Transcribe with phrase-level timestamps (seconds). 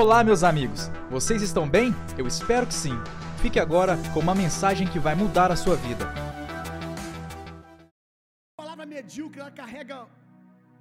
[0.00, 0.82] Olá, meus amigos!
[1.14, 1.86] Vocês estão bem?
[2.20, 2.96] Eu espero que sim.
[3.42, 6.04] Fique agora com uma mensagem que vai mudar a sua vida.
[8.52, 9.96] A palavra medíocre ela carrega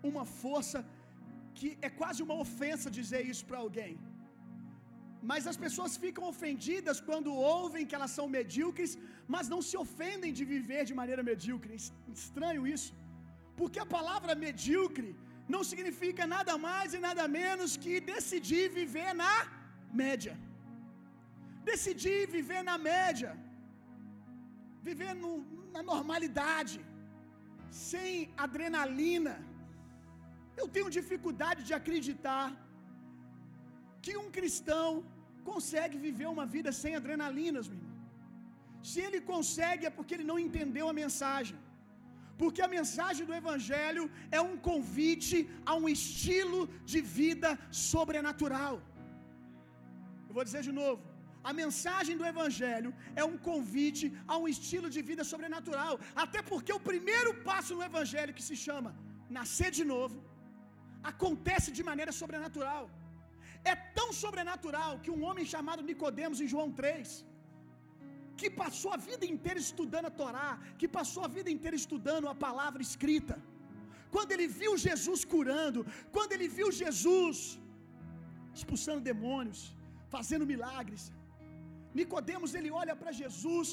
[0.09, 0.79] uma força
[1.57, 3.93] que é quase uma ofensa dizer isso para alguém.
[5.31, 8.93] Mas as pessoas ficam ofendidas quando ouvem que elas são medíocres,
[9.35, 11.75] mas não se ofendem de viver de maneira medíocre.
[12.23, 12.93] Estranho isso.
[13.61, 15.11] Porque a palavra medíocre
[15.53, 19.33] não significa nada mais e nada menos que decidir viver na
[20.01, 20.33] média.
[21.71, 23.31] Decidir viver na média.
[24.87, 25.31] Viver no,
[25.75, 26.79] na normalidade.
[27.89, 28.13] Sem
[28.45, 29.35] adrenalina.
[30.61, 32.47] Eu tenho dificuldade de acreditar
[34.03, 34.87] que um cristão
[35.49, 37.95] consegue viver uma vida sem adrenalinas, meu irmão.
[38.89, 41.57] Se ele consegue é porque ele não entendeu a mensagem.
[42.41, 44.03] Porque a mensagem do Evangelho
[44.37, 45.37] é um convite
[45.71, 47.51] a um estilo de vida
[47.89, 48.75] sobrenatural.
[50.27, 51.01] Eu vou dizer de novo.
[51.49, 52.89] A mensagem do Evangelho
[53.21, 55.93] é um convite a um estilo de vida sobrenatural.
[56.23, 58.91] Até porque o primeiro passo no Evangelho, que se chama
[59.37, 60.17] nascer de novo,
[61.11, 62.83] acontece de maneira sobrenatural.
[63.71, 67.07] É tão sobrenatural que um homem chamado Nicodemos em João 3,
[68.39, 70.49] que passou a vida inteira estudando a Torá,
[70.79, 73.35] que passou a vida inteira estudando a palavra escrita,
[74.15, 75.81] quando ele viu Jesus curando,
[76.15, 77.37] quando ele viu Jesus
[78.59, 79.61] expulsando demônios,
[80.15, 81.03] fazendo milagres,
[81.99, 83.69] Nicodemos ele olha para Jesus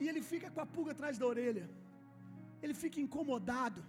[0.00, 1.64] e ele fica com a pulga atrás da orelha.
[2.62, 3.80] Ele fica incomodado.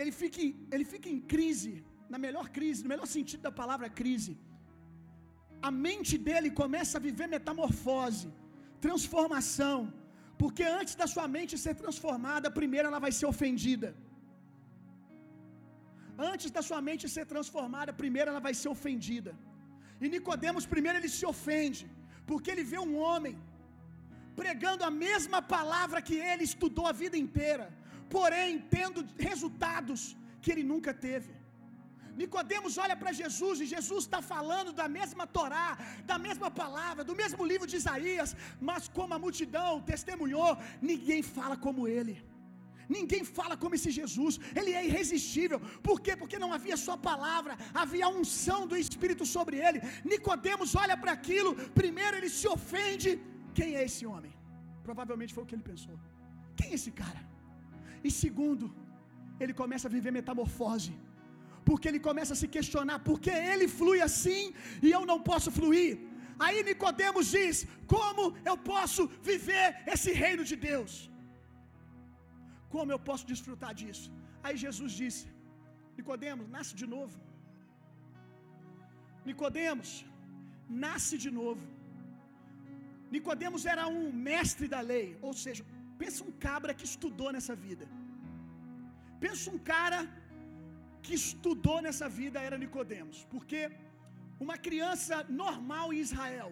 [0.00, 0.40] Ele fica,
[0.74, 1.72] ele fica em crise,
[2.12, 4.32] na melhor crise, no melhor sentido da palavra crise
[5.68, 8.26] a mente dele começa a viver metamorfose,
[8.86, 9.78] transformação,
[10.40, 13.90] porque antes da sua mente ser transformada, primeiro ela vai ser ofendida.
[16.32, 19.32] Antes da sua mente ser transformada, primeiro ela vai ser ofendida.
[20.02, 21.84] E Nicodemos primeiro ele se ofende,
[22.28, 23.36] porque ele vê um homem
[24.40, 27.66] pregando a mesma palavra que ele estudou a vida inteira,
[28.16, 30.02] porém tendo resultados
[30.42, 31.32] que ele nunca teve.
[32.22, 35.68] Nicodemos olha para Jesus e Jesus está falando da mesma Torá,
[36.10, 38.30] da mesma palavra, do mesmo livro de Isaías,
[38.68, 40.52] mas como a multidão testemunhou,
[40.90, 42.16] ninguém fala como ele.
[42.96, 45.58] Ninguém fala como esse Jesus, ele é irresistível.
[45.88, 46.12] Por quê?
[46.22, 49.80] Porque não havia só palavra, havia a unção do Espírito sobre ele.
[50.12, 53.12] Nicodemos olha para aquilo, primeiro ele se ofende.
[53.58, 54.32] Quem é esse homem?
[54.88, 55.96] Provavelmente foi o que ele pensou.
[56.58, 57.22] Quem é esse cara?
[58.06, 58.66] E segundo,
[59.42, 60.92] ele começa a viver metamorfose
[61.68, 64.42] porque ele começa a se questionar por que ele flui assim
[64.86, 65.92] e eu não posso fluir.
[66.44, 67.56] Aí Nicodemos diz:
[67.94, 70.94] "Como eu posso viver esse reino de Deus?
[72.74, 74.08] Como eu posso desfrutar disso?"
[74.44, 75.24] Aí Jesus disse:
[75.98, 77.16] "Nicodemos, nasce de novo.
[79.30, 79.90] Nicodemos,
[80.84, 81.64] nasce de novo."
[83.14, 85.62] Nicodemos era um mestre da lei, ou seja,
[86.00, 87.86] pensa um cabra que estudou nessa vida.
[89.24, 90.00] Pensa um cara
[91.04, 93.60] que estudou nessa vida era Nicodemos, porque
[94.44, 96.50] uma criança normal em Israel,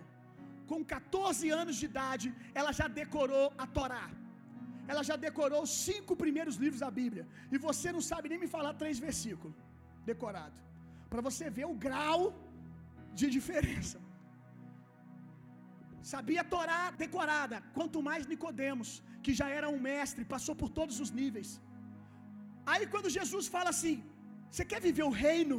[0.71, 2.29] com 14 anos de idade,
[2.61, 4.07] ela já decorou a Torá.
[4.91, 7.25] Ela já decorou os cinco primeiros livros da Bíblia.
[7.55, 9.57] E você não sabe nem me falar três versículos
[10.11, 10.57] decorado.
[11.13, 12.21] Para você ver o grau
[13.21, 13.99] de diferença.
[16.13, 18.91] Sabia Torá decorada, quanto mais Nicodemos,
[19.25, 21.51] que já era um mestre, passou por todos os níveis.
[22.73, 23.97] Aí quando Jesus fala assim:
[24.53, 25.59] você quer viver o reino?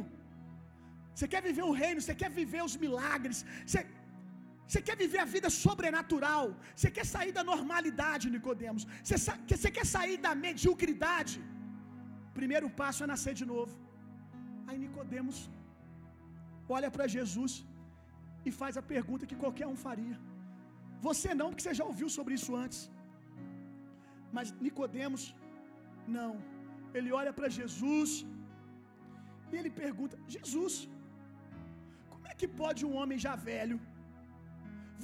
[1.14, 2.00] Você quer viver o reino?
[2.02, 3.38] Você quer viver os milagres?
[3.66, 3.80] Você,
[4.68, 6.44] você quer viver a vida sobrenatural?
[6.76, 8.84] Você quer sair da normalidade, Nicodemos?
[9.04, 9.16] Você,
[9.56, 11.36] você quer sair da mediocridade?
[12.38, 13.74] Primeiro passo é nascer de novo.
[14.66, 15.38] Aí Nicodemos
[16.76, 17.52] olha para Jesus
[18.46, 20.16] e faz a pergunta que qualquer um faria.
[21.08, 22.80] Você não, porque você já ouviu sobre isso antes.
[24.36, 25.22] Mas Nicodemos
[26.18, 26.32] não.
[26.98, 28.10] Ele olha para Jesus
[29.54, 30.74] e ele pergunta: Jesus,
[32.12, 33.78] como é que pode um homem já velho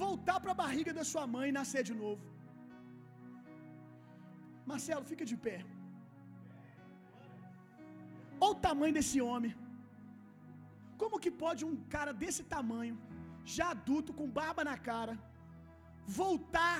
[0.04, 2.22] voltar para a barriga da sua mãe e nascer de novo?
[4.70, 5.58] Marcelo, fica de pé.
[8.44, 9.52] Olha o tamanho desse homem.
[11.00, 12.96] Como que pode um cara desse tamanho,
[13.56, 15.14] já adulto, com barba na cara,
[16.22, 16.78] voltar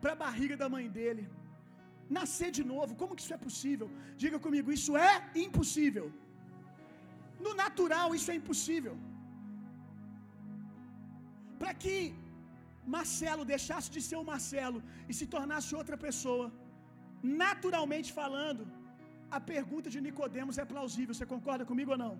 [0.00, 1.22] para a barriga da mãe dele,
[2.18, 2.98] nascer de novo?
[3.00, 3.88] Como que isso é possível?
[4.22, 5.14] Diga comigo, isso é
[5.46, 6.06] impossível.
[7.46, 8.94] No natural, isso é impossível.
[11.60, 11.96] Para que
[12.96, 16.46] Marcelo deixasse de ser o Marcelo e se tornasse outra pessoa,
[17.44, 18.64] naturalmente falando,
[19.36, 21.14] a pergunta de Nicodemos é plausível.
[21.14, 22.14] Você concorda comigo ou não?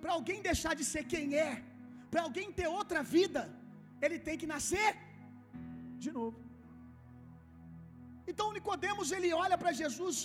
[0.00, 1.52] para alguém deixar de ser quem é,
[2.10, 3.42] para alguém ter outra vida,
[4.04, 4.90] ele tem que nascer
[6.04, 6.38] de novo.
[8.30, 10.18] Então Nicodemos ele olha para Jesus,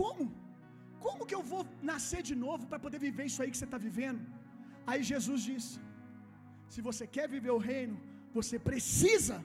[0.00, 0.24] como?
[1.04, 3.80] Como que eu vou nascer de novo para poder viver isso aí que você está
[3.88, 4.22] vivendo?
[4.90, 5.74] Aí Jesus disse:
[6.72, 7.96] se você quer viver o reino,
[8.38, 9.36] você precisa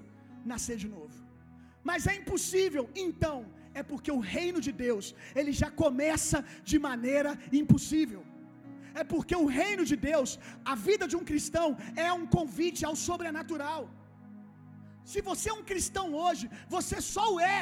[0.53, 1.15] nascer de novo.
[1.89, 3.37] Mas é impossível, então,
[3.79, 5.05] é porque o reino de Deus,
[5.39, 7.31] ele já começa de maneira
[7.61, 8.21] impossível.
[9.01, 10.31] É porque o reino de Deus,
[10.73, 11.67] a vida de um cristão
[12.07, 13.81] é um convite ao sobrenatural.
[15.11, 17.61] Se você é um cristão hoje, você só o é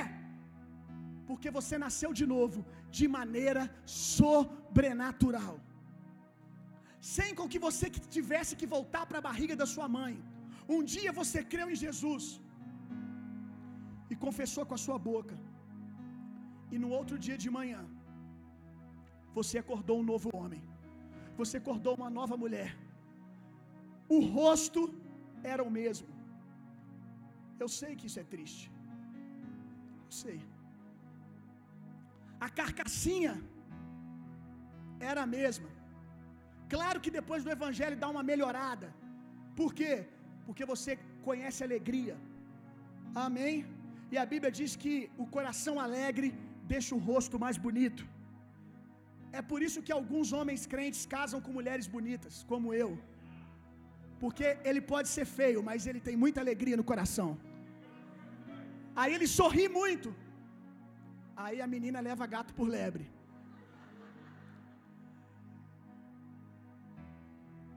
[1.28, 2.60] porque você nasceu de novo
[2.98, 3.64] de maneira
[4.10, 5.56] sobrenatural.
[7.16, 10.14] Sem com que você tivesse que voltar para a barriga da sua mãe.
[10.76, 12.26] Um dia você creu em Jesus
[14.12, 15.36] e confessou com a sua boca.
[16.74, 17.82] E no outro dia de manhã,
[19.38, 20.64] você acordou um novo homem.
[21.42, 22.72] Você acordou uma nova mulher.
[24.16, 24.82] O rosto
[25.54, 26.10] era o mesmo.
[27.64, 28.66] Eu sei que isso é triste.
[30.06, 30.40] Eu sei.
[32.46, 33.34] A carcassinha
[35.12, 35.70] era a mesma.
[36.74, 38.88] Claro que depois do evangelho dá uma melhorada.
[39.60, 39.94] Por quê?
[40.46, 40.94] Porque você
[41.28, 42.16] conhece alegria.
[43.26, 43.56] Amém?
[44.14, 46.30] E a Bíblia diz que o coração alegre
[46.74, 48.04] deixa o rosto mais bonito.
[49.40, 52.90] É por isso que alguns homens crentes casam com mulheres bonitas, como eu.
[54.24, 57.30] Porque ele pode ser feio, mas ele tem muita alegria no coração.
[59.02, 60.10] Aí ele sorri muito.
[61.36, 63.06] Aí a menina leva gato por lebre.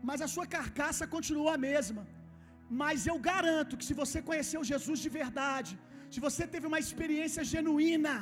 [0.09, 2.03] Mas a sua carcaça continua a mesma.
[2.83, 5.73] Mas eu garanto que se você conheceu Jesus de verdade,
[6.15, 8.15] se você teve uma experiência genuína,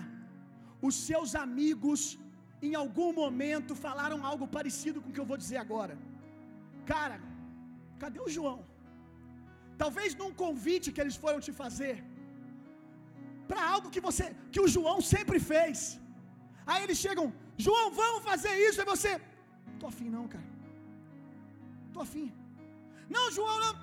[0.88, 2.00] os seus amigos
[2.68, 5.94] em algum momento falaram algo parecido com o que eu vou dizer agora.
[6.92, 7.16] Cara,
[8.02, 8.58] cadê o João?
[9.82, 11.94] Talvez num convite que eles foram te fazer
[13.50, 15.78] para algo que você que o João sempre fez.
[16.70, 17.26] Aí eles chegam,
[17.66, 19.12] João, vamos fazer isso, e você,
[19.80, 20.48] tô afim não, cara.
[21.94, 22.28] Tô afim.
[23.16, 23.74] Não, João, não.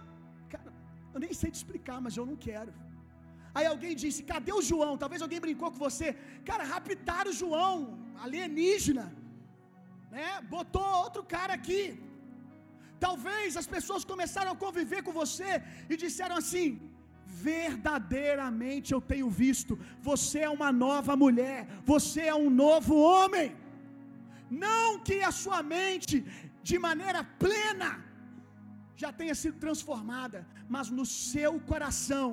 [0.53, 0.71] Cara,
[1.13, 2.71] eu nem sei te explicar, mas eu não quero.
[3.57, 4.93] Aí alguém disse: Cadê o João?
[5.03, 6.09] Talvez alguém brincou com você.
[6.49, 7.73] Cara, raptaram o João,
[8.25, 9.05] alienígena.
[10.15, 10.29] Né?
[10.55, 11.83] Botou outro cara aqui.
[13.05, 15.51] Talvez as pessoas começaram a conviver com você
[15.91, 16.67] e disseram assim:
[17.25, 23.55] Verdadeiramente eu tenho visto, você é uma nova mulher, você é um novo homem.
[24.49, 26.25] Não que a sua mente,
[26.61, 27.89] de maneira plena,
[29.01, 30.39] já tenha sido transformada,
[30.73, 32.27] mas no seu coração,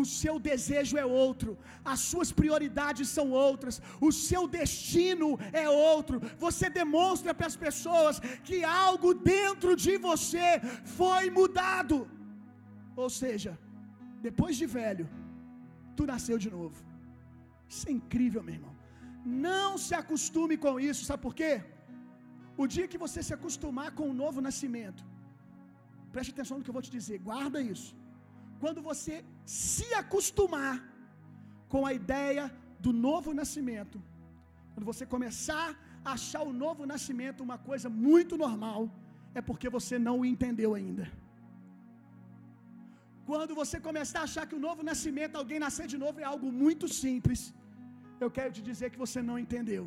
[0.00, 1.50] o seu desejo é outro,
[1.92, 6.20] as suas prioridades são outras, o seu destino é outro.
[6.46, 8.18] Você demonstra para as pessoas
[8.48, 10.48] que algo dentro de você
[10.98, 11.98] foi mudado.
[12.96, 13.52] Ou seja,
[14.28, 15.06] depois de velho,
[15.96, 16.78] tu nasceu de novo.
[17.72, 18.74] Isso é incrível, meu irmão.
[19.48, 21.52] Não se acostume com isso, sabe por quê?
[22.62, 25.02] O dia que você se acostumar com o novo nascimento,
[26.14, 27.90] Preste atenção no que eu vou te dizer, guarda isso.
[28.62, 29.14] Quando você
[29.44, 30.76] se acostumar
[31.72, 32.44] com a ideia
[32.84, 33.98] do novo nascimento,
[34.72, 35.68] quando você começar
[36.04, 38.80] a achar o novo nascimento uma coisa muito normal,
[39.38, 41.06] é porque você não o entendeu ainda.
[43.28, 46.48] Quando você começar a achar que o novo nascimento, alguém nascer de novo, é algo
[46.64, 47.40] muito simples,
[48.24, 49.84] eu quero te dizer que você não entendeu.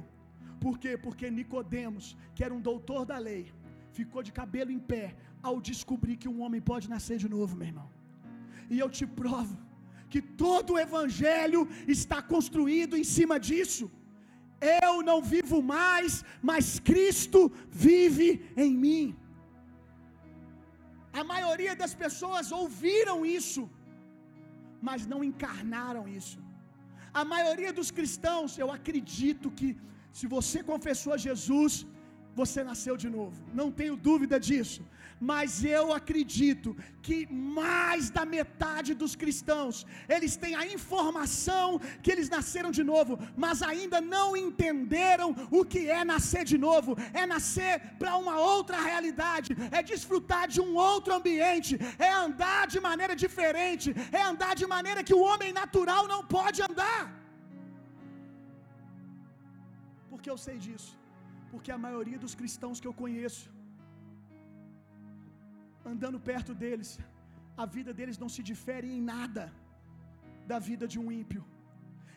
[0.64, 0.92] Por quê?
[1.06, 3.44] Porque Nicodemos, que era um doutor da lei,
[3.98, 5.06] ficou de cabelo em pé
[5.48, 7.90] ao descobrir que um homem pode nascer de novo, meu irmão.
[8.74, 9.58] E eu te provo
[10.12, 11.62] que todo o evangelho
[11.96, 13.86] está construído em cima disso.
[14.82, 17.40] Eu não vivo mais, mas Cristo
[17.86, 18.30] vive
[18.66, 19.04] em mim.
[21.22, 23.64] A maioria das pessoas ouviram isso,
[24.88, 26.38] mas não encarnaram isso.
[27.22, 29.70] A maioria dos cristãos, eu acredito que
[30.20, 31.74] se você confessou a Jesus,
[32.40, 33.38] você nasceu de novo.
[33.60, 34.82] Não tenho dúvida disso.
[35.30, 36.70] Mas eu acredito
[37.06, 37.18] que
[37.60, 39.76] mais da metade dos cristãos,
[40.16, 41.68] eles têm a informação
[42.04, 43.14] que eles nasceram de novo,
[43.44, 46.92] mas ainda não entenderam o que é nascer de novo.
[47.22, 51.74] É nascer para uma outra realidade, é desfrutar de um outro ambiente,
[52.10, 53.90] é andar de maneira diferente,
[54.20, 57.02] é andar de maneira que o homem natural não pode andar.
[60.12, 60.92] Porque eu sei disso
[61.54, 63.44] porque a maioria dos cristãos que eu conheço,
[65.92, 66.92] andando perto deles,
[67.64, 69.44] a vida deles não se difere em nada
[70.52, 71.44] da vida de um ímpio.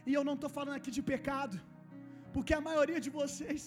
[0.09, 1.57] E eu não estou falando aqui de pecado,
[2.35, 3.63] porque a maioria de vocês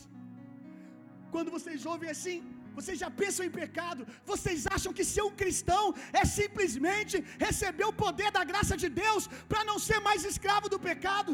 [1.34, 2.38] Quando vocês ouvem assim,
[2.78, 4.02] vocês já pensam em pecado?
[4.32, 5.84] Vocês acham que ser um cristão
[6.22, 7.16] é simplesmente
[7.46, 11.34] receber o poder da graça de Deus para não ser mais escravo do pecado?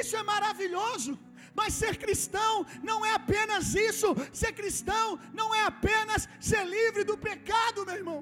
[0.00, 1.12] Isso é maravilhoso.
[1.58, 2.52] Mas ser cristão
[2.88, 4.08] não é apenas isso.
[4.40, 5.06] Ser cristão
[5.40, 8.20] não é apenas ser livre do pecado, meu irmão.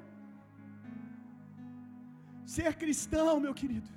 [2.55, 3.89] Ser cristão, meu querido,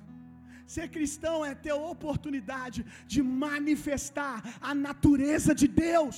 [0.75, 2.79] ser cristão é ter a oportunidade
[3.13, 4.37] de manifestar
[4.69, 6.17] a natureza de Deus.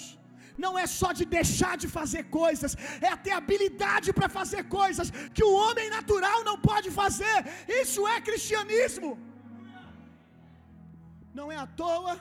[0.63, 2.71] Não é só de deixar de fazer coisas,
[3.09, 7.37] é ter habilidade para fazer coisas que o homem natural não pode fazer.
[7.81, 9.11] Isso é cristianismo.
[11.39, 12.15] Não é à toa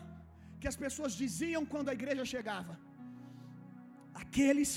[0.61, 2.75] que as pessoas diziam quando a igreja chegava:
[4.23, 4.73] aqueles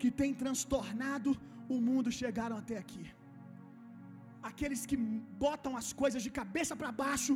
[0.00, 1.32] que têm transtornado
[1.74, 3.04] o mundo chegaram até aqui.
[4.50, 4.96] Aqueles que
[5.44, 7.34] botam as coisas de cabeça para baixo,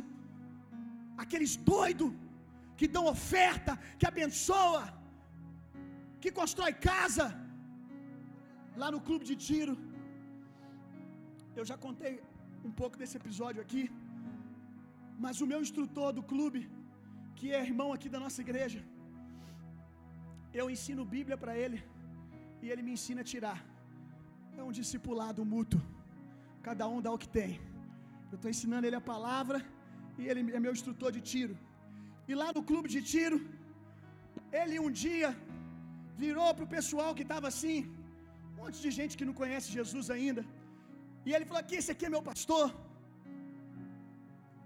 [1.23, 2.11] aqueles doidos
[2.79, 4.83] que dão oferta, que abençoa,
[6.21, 7.25] que constrói casa.
[8.81, 9.73] Lá no clube de tiro,
[11.59, 12.13] eu já contei
[12.67, 13.83] um pouco desse episódio aqui.
[15.23, 16.61] Mas o meu instrutor do clube,
[17.41, 18.79] que é irmão aqui da nossa igreja,
[20.59, 21.77] eu ensino Bíblia para ele
[22.63, 23.59] e ele me ensina a tirar.
[24.59, 25.81] É um discipulado mútuo.
[26.67, 27.51] Cada um dá o que tem.
[28.31, 29.57] Eu estou ensinando ele a palavra
[30.19, 31.55] e ele é meu instrutor de tiro.
[32.29, 33.39] E lá no clube de tiro,
[34.59, 35.31] ele um dia
[36.23, 37.79] virou para o pessoal que estava assim,
[38.51, 40.43] um monte de gente que não conhece Jesus ainda.
[41.27, 42.67] E ele falou: Aqui, esse aqui é meu pastor.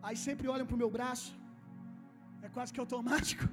[0.07, 1.31] Aí sempre olham para o meu braço,
[2.45, 3.45] é quase que automático.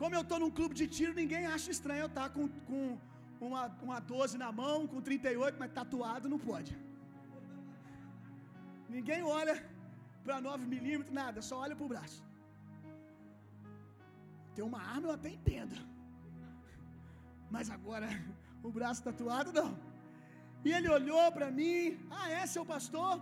[0.00, 2.80] Como eu estou num clube de tiro, ninguém acha estranho eu estar tá com, com
[3.48, 6.72] uma, uma 12 na mão, com 38, mas tatuado não pode.
[8.96, 9.56] Ninguém olha
[10.24, 12.20] para 9 milímetros, nada, só olha para o braço.
[14.54, 15.76] Tem uma arma, eu até entendo.
[17.50, 18.08] Mas agora,
[18.68, 19.70] o braço tatuado, não.
[20.66, 23.20] E ele olhou para mim, ah, é seu pastor?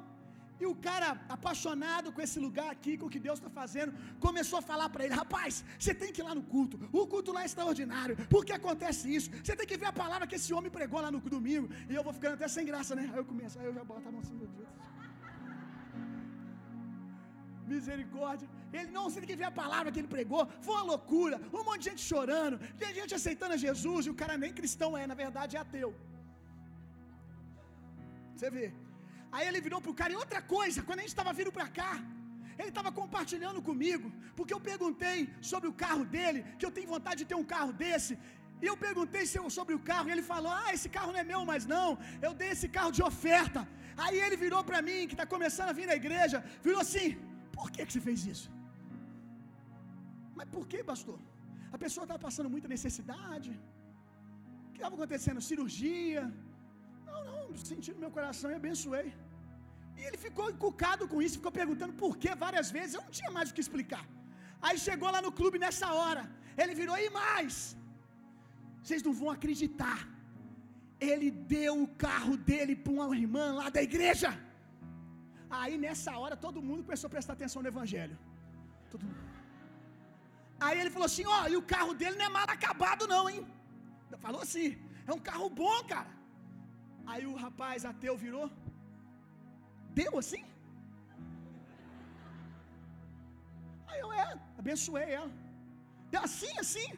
[0.62, 3.93] E o cara, apaixonado com esse lugar aqui, com o que Deus está fazendo,
[4.26, 7.33] começou a falar para ele: rapaz, você tem que ir lá no culto, o culto
[7.37, 9.28] lá é extraordinário, porque acontece isso?
[9.45, 11.69] Você tem que ver a palavra que esse homem pregou lá no domingo.
[11.90, 13.05] E eu vou ficando até sem graça, né?
[13.12, 14.69] Aí eu começo, aí eu já boto a mão assim, meu Deus.
[17.75, 18.49] Misericórdia.
[18.73, 20.43] Ele não, tem que ver a palavra que ele pregou.
[20.64, 21.37] Foi uma loucura.
[21.52, 22.59] Um monte de gente chorando.
[22.83, 24.07] Tem gente aceitando a Jesus.
[24.07, 25.90] E o cara nem cristão é, na verdade é ateu.
[28.37, 28.66] Você vê.
[29.35, 31.93] Aí ele virou pro cara e outra coisa, quando a gente estava vindo para cá,
[32.59, 35.19] ele estava compartilhando comigo, porque eu perguntei
[35.50, 38.14] sobre o carro dele, que eu tenho vontade de ter um carro desse.
[38.62, 39.25] E eu perguntei
[39.59, 41.88] sobre o carro, e ele falou: Ah, esse carro não é meu, mas não,
[42.26, 43.62] eu dei esse carro de oferta.
[44.05, 47.09] Aí ele virou para mim, que está começando a vir na igreja, virou assim:
[47.57, 48.49] Por que, que você fez isso?
[50.38, 51.19] Mas por que, pastor?
[51.76, 53.50] A pessoa estava passando muita necessidade,
[54.66, 55.47] o que estava acontecendo?
[55.50, 56.23] Cirurgia,
[57.71, 59.09] senti no meu coração e abençoei.
[59.99, 62.95] E ele ficou encucado com isso, ficou perguntando por que várias vezes.
[62.95, 64.05] Eu não tinha mais o que explicar.
[64.67, 66.23] Aí chegou lá no clube nessa hora.
[66.63, 67.55] Ele virou e mais.
[68.83, 69.99] Vocês não vão acreditar.
[71.11, 74.31] Ele deu o carro dele para uma irmã lá da igreja.
[75.61, 78.17] Aí nessa hora todo mundo começou a prestar atenção no evangelho.
[80.67, 83.43] Aí ele falou assim: Ó, e o carro dele não é mal acabado, não, hein?
[84.27, 84.67] Falou assim:
[85.07, 86.16] é um carro bom, cara.
[87.13, 88.47] Aí o rapaz ateu virou.
[90.01, 90.45] Deu assim?
[93.89, 94.29] Aí eu é,
[94.63, 95.31] abençoei ela.
[96.13, 96.89] Deu assim, assim.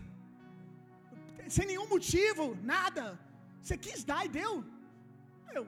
[1.56, 3.04] Sem nenhum motivo, nada.
[3.62, 4.52] Você quis dar e deu.
[5.58, 5.64] Eu,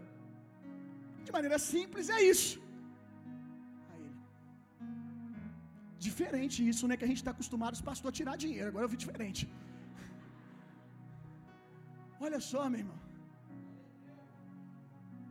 [1.27, 2.57] de maneira simples, é isso.
[3.91, 4.21] Aí ele,
[6.09, 6.97] diferente isso, né?
[6.99, 8.69] Que a gente está acostumado os pastores a tirar dinheiro.
[8.71, 9.45] Agora eu vi diferente.
[12.27, 12.99] Olha só, meu irmão.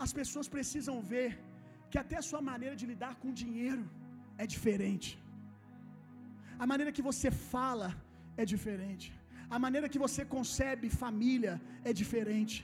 [0.06, 1.30] As pessoas precisam ver
[1.92, 3.84] que até a sua maneira de lidar com dinheiro
[4.44, 5.10] é diferente.
[6.64, 7.90] A maneira que você fala
[8.42, 9.08] é diferente.
[9.56, 11.54] A maneira que você concebe família
[11.90, 12.58] é diferente.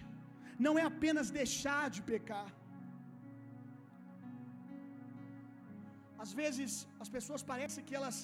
[0.66, 2.48] Não é apenas deixar de pecar.
[6.24, 6.72] Às vezes
[7.04, 8.18] as pessoas parecem que elas,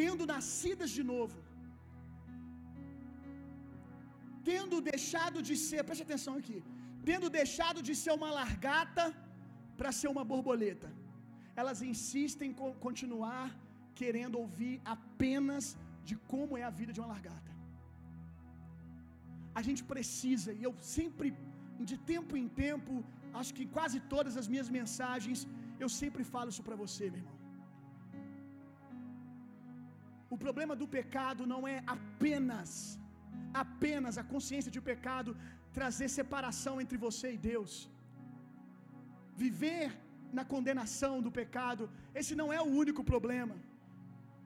[0.00, 1.38] tendo nascidas de novo,
[4.50, 6.60] tendo deixado de ser, preste atenção aqui,
[7.08, 9.04] tendo deixado de ser uma largata
[9.78, 10.88] para ser uma borboleta.
[11.60, 12.56] Elas insistem em
[12.86, 13.46] continuar
[14.00, 15.64] querendo ouvir apenas
[16.08, 17.50] de como é a vida de uma largata.
[19.58, 21.28] A gente precisa, e eu sempre,
[21.90, 22.92] de tempo em tempo,
[23.40, 25.40] acho que quase todas as minhas mensagens,
[25.84, 27.38] eu sempre falo isso para você, meu irmão.
[30.34, 32.72] O problema do pecado não é apenas
[33.62, 35.30] apenas a consciência de pecado
[35.78, 37.72] trazer separação entre você e Deus.
[39.42, 39.86] Viver
[40.38, 41.84] na condenação do pecado,
[42.20, 43.56] esse não é o único problema.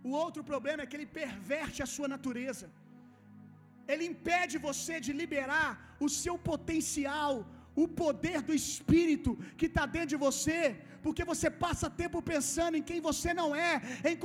[0.08, 2.66] O outro problema é que ele perverte a sua natureza.
[3.92, 5.70] Ele impede você de liberar
[6.06, 7.32] o seu potencial,
[7.82, 10.60] o poder do Espírito que está dentro de você,
[11.04, 13.72] porque você passa tempo pensando em quem você não é,
[14.10, 14.16] em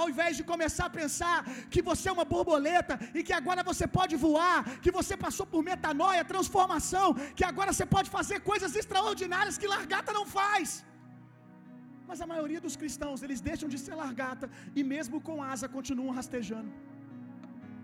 [0.00, 1.38] ao invés de começar a pensar
[1.74, 5.62] que você é uma borboleta e que agora você pode voar, que você passou por
[5.70, 7.08] metanoia, transformação,
[7.38, 10.68] que agora você pode fazer coisas extraordinárias que largata não faz.
[12.08, 14.48] Mas a maioria dos cristãos, eles deixam de ser largata
[14.78, 16.70] e mesmo com asa continuam rastejando.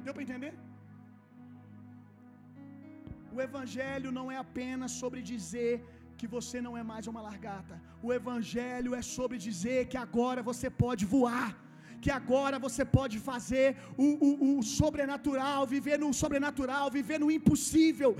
[0.05, 0.53] Deu para entender?
[3.37, 5.75] O evangelho não é apenas sobre dizer
[6.19, 7.77] que você não é mais uma largata.
[8.07, 11.51] O evangelho é sobre dizer que agora você pode voar.
[12.05, 13.67] Que agora você pode fazer
[14.05, 18.11] o, o, o sobrenatural, viver no sobrenatural, viver no impossível.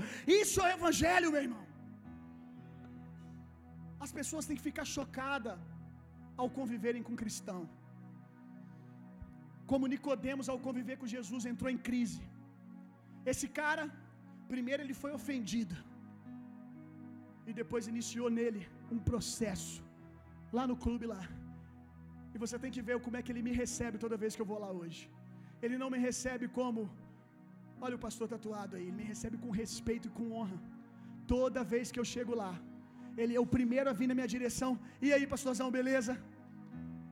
[0.41, 1.63] Isso é o evangelho, meu irmão.
[4.05, 5.57] As pessoas têm que ficar chocadas
[6.41, 7.61] ao conviverem com cristão.
[9.71, 12.23] Como Nicodemos ao conviver com Jesus entrou em crise.
[13.31, 13.83] Esse cara,
[14.53, 15.75] primeiro ele foi ofendido.
[17.49, 18.61] E depois iniciou nele
[18.95, 19.79] um processo
[20.57, 21.23] lá no clube lá.
[22.33, 24.51] E você tem que ver como é que ele me recebe toda vez que eu
[24.51, 25.01] vou lá hoje.
[25.65, 26.81] Ele não me recebe como
[27.85, 30.57] Olha o pastor tatuado aí, ele me recebe com respeito e com honra.
[31.33, 32.51] Toda vez que eu chego lá,
[33.21, 34.71] ele é o primeiro a vir na minha direção.
[35.05, 36.13] E aí, pastorzão, beleza?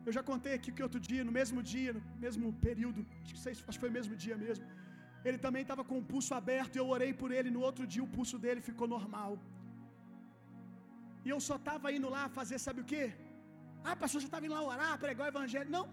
[0.06, 3.00] Eu já contei aqui que outro dia, no mesmo dia, no mesmo período,
[3.52, 4.66] acho que foi o mesmo dia mesmo.
[5.28, 7.56] Ele também estava com o pulso aberto e eu orei por ele.
[7.56, 9.34] No outro dia, o pulso dele ficou normal.
[11.26, 13.04] E eu só estava indo lá fazer, sabe o que?
[13.90, 15.70] Ah, pastor, você estava indo lá orar, pregar o evangelho.
[15.78, 15.86] Não.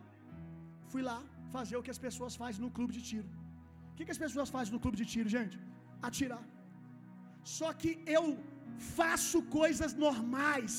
[0.92, 1.18] Fui lá
[1.56, 3.28] fazer o que as pessoas fazem no clube de tiro.
[3.90, 5.56] O que, que as pessoas fazem no clube de tiro, gente?
[6.08, 6.45] Atirar.
[7.58, 8.25] Só que eu
[8.99, 10.75] faço coisas normais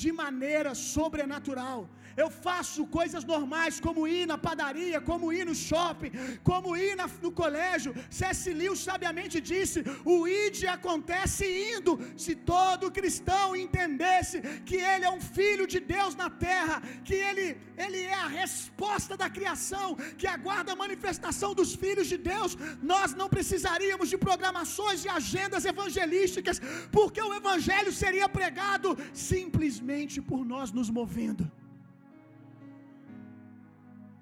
[0.00, 1.80] de maneira sobrenatural.
[2.16, 7.08] Eu faço coisas normais, como ir na padaria, como ir no shopping, como ir na,
[7.22, 7.94] no colégio.
[8.10, 8.50] C.S.
[8.76, 11.44] Sabiamente disse: o id acontece
[11.74, 11.98] indo.
[12.16, 17.56] Se todo cristão entendesse que ele é um filho de Deus na terra, que ele,
[17.76, 23.14] ele é a resposta da criação, que aguarda a manifestação dos filhos de Deus, nós
[23.14, 30.72] não precisaríamos de programações e agendas evangelísticas, porque o evangelho seria pregado simplesmente por nós
[30.72, 31.59] nos movendo.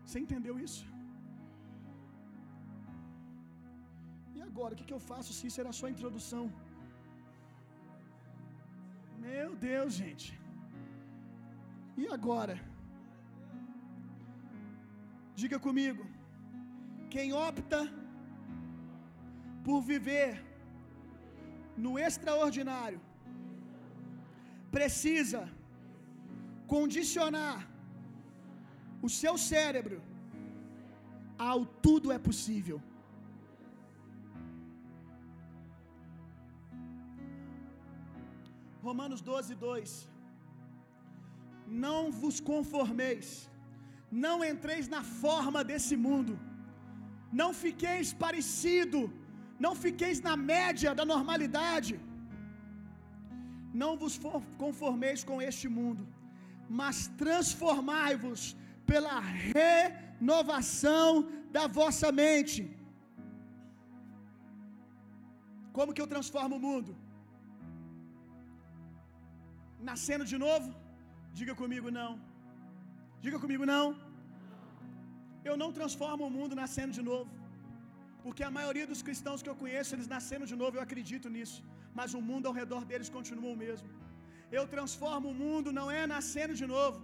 [0.08, 0.84] Você entendeu isso?
[4.36, 6.44] E agora, o que, eu faço se isso era só a introdução?
[9.26, 10.28] Meu Deus, gente.
[12.02, 12.56] E agora?
[15.42, 16.04] Diga comigo.
[17.14, 17.80] Quem opta
[19.66, 20.30] por viver
[21.84, 23.00] no extraordinário
[24.76, 25.42] precisa
[26.74, 27.67] condicionar
[29.06, 29.98] o seu cérebro
[31.48, 32.78] ao tudo é possível.
[38.88, 40.08] Romanos 12, 2.
[41.84, 43.28] Não vos conformeis,
[44.26, 46.34] não entreis na forma desse mundo,
[47.40, 49.00] não fiqueis parecido,
[49.64, 51.94] não fiqueis na média da normalidade,
[53.82, 54.14] não vos
[54.64, 56.04] conformeis com este mundo,
[56.80, 58.42] mas transformai-vos
[58.90, 59.16] pela
[59.54, 61.08] renovação
[61.56, 62.60] da vossa mente.
[65.76, 66.92] Como que eu transformo o mundo?
[69.90, 70.68] Nascendo de novo?
[71.38, 72.12] Diga comigo não.
[73.24, 73.86] Diga comigo não.
[75.48, 77.30] Eu não transformo o mundo nascendo de novo.
[78.24, 81.60] Porque a maioria dos cristãos que eu conheço, eles nasceram de novo, eu acredito nisso.
[81.98, 83.88] Mas o mundo ao redor deles continua o mesmo.
[84.58, 86.98] Eu transformo o mundo não é nascendo de novo.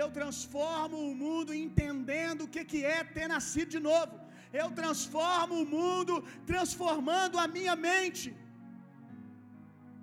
[0.00, 4.14] Eu transformo o mundo entendendo o que, que é ter nascido de novo.
[4.62, 6.14] Eu transformo o mundo
[6.50, 8.28] transformando a minha mente.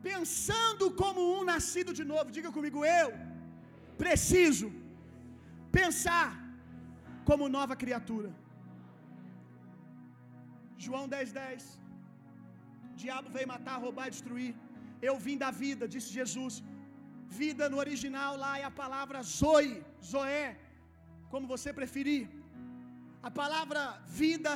[0.09, 2.33] Pensando como um nascido de novo.
[2.37, 3.09] Diga comigo, eu
[4.03, 4.67] preciso
[5.79, 6.27] pensar
[7.29, 8.31] como nova criatura.
[10.85, 11.63] João 10, 10.
[12.91, 14.53] O diabo veio matar, roubar e destruir.
[15.09, 16.55] Eu vim da vida, disse Jesus.
[17.27, 20.57] Vida no original lá é a palavra Zoe, Zoé,
[21.29, 22.29] como você preferir.
[23.21, 24.51] A palavra vida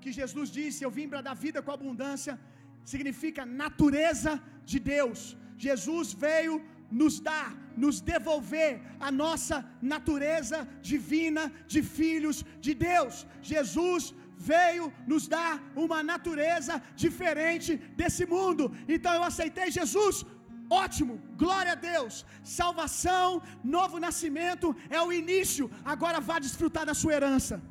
[0.00, 2.38] que Jesus disse, eu vim para dar vida com abundância,
[2.84, 4.32] significa natureza
[4.64, 5.36] de Deus.
[5.66, 6.54] Jesus veio
[6.90, 7.48] nos dar,
[7.84, 9.56] nos devolver a nossa
[9.94, 10.58] natureza
[10.90, 13.26] divina de filhos de Deus.
[13.42, 15.52] Jesus veio nos dar
[15.84, 18.64] uma natureza diferente desse mundo.
[18.88, 20.24] Então eu aceitei Jesus.
[20.68, 22.24] Ótimo, glória a Deus.
[22.42, 25.70] Salvação, novo nascimento é o início.
[25.84, 27.62] Agora vá desfrutar da sua herança.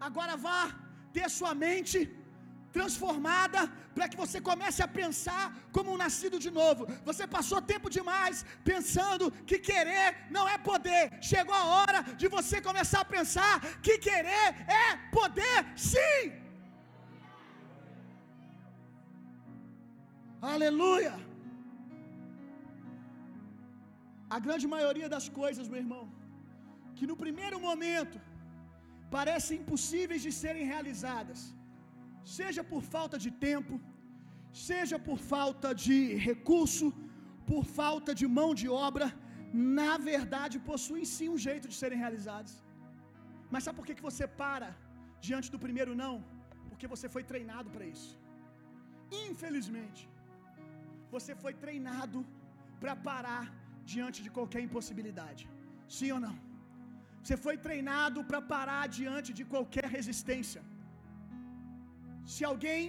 [0.00, 0.62] Agora vá
[1.12, 1.98] ter sua mente
[2.76, 3.60] transformada
[3.94, 5.44] para que você comece a pensar
[5.76, 6.86] como um nascido de novo.
[7.08, 11.02] Você passou tempo demais pensando que querer não é poder.
[11.20, 13.54] Chegou a hora de você começar a pensar
[13.86, 14.48] que querer
[14.84, 14.86] é
[15.18, 16.41] poder, sim.
[20.50, 21.12] Aleluia.
[24.36, 26.04] A grande maioria das coisas, meu irmão,
[26.96, 28.18] que no primeiro momento
[29.16, 31.40] parecem impossíveis de serem realizadas,
[32.38, 33.74] seja por falta de tempo,
[34.68, 35.96] seja por falta de
[36.28, 36.88] recurso,
[37.50, 39.08] por falta de mão de obra,
[39.76, 42.52] na verdade possuem sim um jeito de serem realizadas.
[43.52, 44.70] Mas sabe por que, que você para
[45.28, 46.14] diante do primeiro não?
[46.70, 48.12] Porque você foi treinado para isso.
[49.26, 50.02] Infelizmente,
[51.14, 52.20] você foi treinado
[52.82, 53.44] para parar
[53.92, 55.44] diante de qualquer impossibilidade.
[55.98, 56.36] Sim ou não?
[57.22, 60.62] Você foi treinado para parar diante de qualquer resistência.
[62.34, 62.82] Se alguém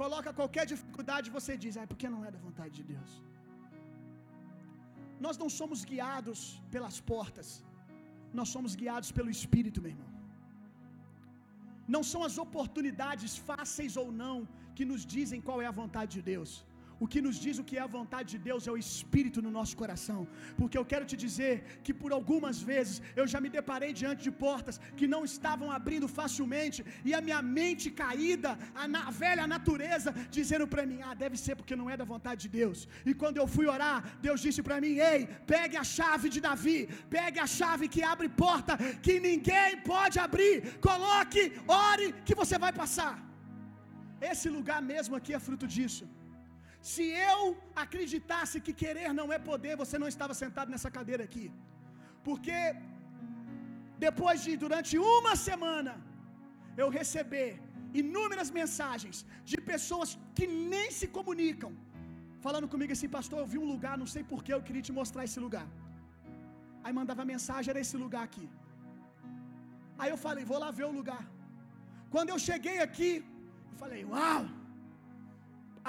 [0.00, 3.12] coloca qualquer dificuldade, você diz: "É porque não é da vontade de Deus".
[5.24, 6.40] Nós não somos guiados
[6.74, 7.48] pelas portas.
[8.38, 10.12] Nós somos guiados pelo Espírito, meu irmão.
[11.94, 14.36] Não são as oportunidades fáceis ou não
[14.76, 16.52] que nos dizem qual é a vontade de Deus.
[17.02, 19.50] O que nos diz o que é a vontade de Deus é o Espírito no
[19.56, 20.20] nosso coração.
[20.58, 21.54] Porque eu quero te dizer
[21.84, 26.08] que por algumas vezes eu já me deparei diante de portas que não estavam abrindo
[26.18, 31.36] facilmente e a minha mente caída, a, na, velha natureza, dizendo para mim: ah, deve
[31.44, 32.88] ser porque não é da vontade de Deus.
[33.10, 35.20] E quando eu fui orar, Deus disse para mim: ei,
[35.54, 36.80] pegue a chave de Davi,
[37.18, 38.74] pegue a chave que abre porta
[39.06, 40.56] que ninguém pode abrir,
[40.88, 43.14] coloque, ore, que você vai passar.
[44.32, 46.04] Esse lugar mesmo aqui é fruto disso.
[46.92, 47.40] Se eu
[47.84, 51.46] acreditasse que querer não é poder, você não estava sentado nessa cadeira aqui.
[52.26, 52.58] Porque
[54.06, 55.94] depois de durante uma semana
[56.82, 57.50] eu receber
[58.02, 59.16] inúmeras mensagens
[59.50, 61.72] de pessoas que nem se comunicam,
[62.46, 65.24] falando comigo assim, pastor, eu vi um lugar, não sei porquê, eu queria te mostrar
[65.28, 65.66] esse lugar.
[66.82, 68.46] Aí mandava mensagem, era esse lugar aqui.
[70.00, 71.24] Aí eu falei, vou lá ver o lugar.
[72.14, 73.10] Quando eu cheguei aqui,
[73.72, 74.42] eu falei, uau!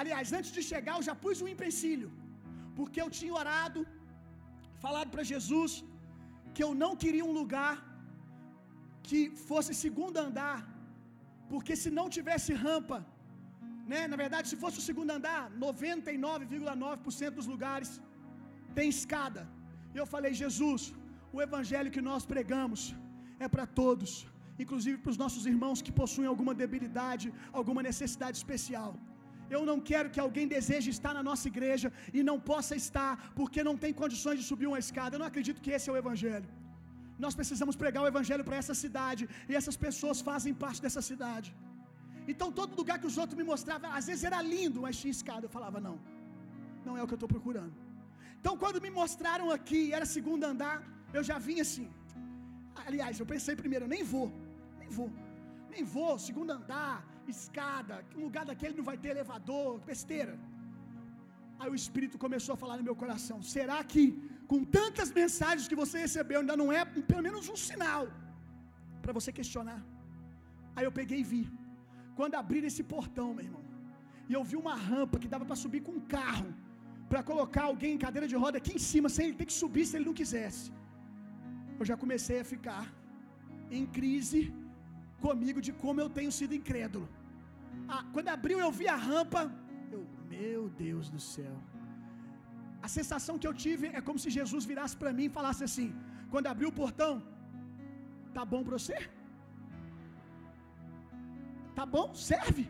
[0.01, 2.09] Aliás, antes de chegar, eu já pus um empecilho,
[2.77, 3.81] porque eu tinha orado,
[4.85, 5.73] falado para Jesus
[6.55, 7.73] que eu não queria um lugar
[9.07, 10.59] que fosse segundo andar,
[11.51, 12.97] porque se não tivesse rampa,
[13.91, 17.89] né, na verdade, se fosse o segundo andar, 99,9% dos lugares
[18.77, 19.41] tem escada.
[19.93, 20.81] E eu falei, Jesus,
[21.35, 22.81] o evangelho que nós pregamos
[23.45, 24.11] é para todos,
[24.63, 27.27] inclusive para os nossos irmãos que possuem alguma debilidade,
[27.59, 28.91] alguma necessidade especial.
[29.55, 33.67] Eu não quero que alguém deseje estar na nossa igreja e não possa estar porque
[33.69, 35.15] não tem condições de subir uma escada.
[35.15, 36.49] Eu não acredito que esse é o evangelho.
[37.23, 41.49] Nós precisamos pregar o evangelho para essa cidade e essas pessoas fazem parte dessa cidade.
[42.31, 45.45] Então todo lugar que os outros me mostravam, às vezes era lindo, mas tinha escada.
[45.45, 45.97] Eu falava, não,
[46.87, 47.75] não é o que eu estou procurando.
[48.39, 50.77] Então quando me mostraram aqui, era segundo andar,
[51.17, 51.87] eu já vim assim.
[52.87, 54.27] Aliás, eu pensei primeiro, nem vou,
[54.79, 55.09] nem vou,
[55.73, 56.95] nem vou, segundo andar,
[57.35, 60.35] escada, um lugar daquele não vai ter elevador, besteira.
[61.59, 64.03] Aí o Espírito começou a falar no meu coração: será que
[64.51, 68.05] com tantas mensagens que você recebeu ainda não é pelo menos um sinal
[69.03, 69.81] para você questionar?
[70.75, 71.43] Aí eu peguei e vi.
[72.17, 73.63] Quando abrir esse portão, meu irmão,
[74.29, 76.49] e eu vi uma rampa que dava para subir com um carro,
[77.11, 79.85] para colocar alguém em cadeira de roda aqui em cima, sem ele ter que subir
[79.85, 80.65] se ele não quisesse.
[81.79, 82.85] Eu já comecei a ficar
[83.77, 84.41] em crise
[85.25, 87.07] comigo de como eu tenho sido incrédulo.
[87.93, 89.41] Ah, quando abriu, eu vi a rampa.
[89.95, 90.01] Eu,
[90.33, 91.55] meu Deus do céu.
[92.85, 95.89] A sensação que eu tive é como se Jesus virasse para mim e falasse assim:
[96.31, 97.13] quando abriu o portão,
[98.37, 98.97] tá bom para você?
[101.77, 102.07] Tá bom?
[102.31, 102.65] Serve?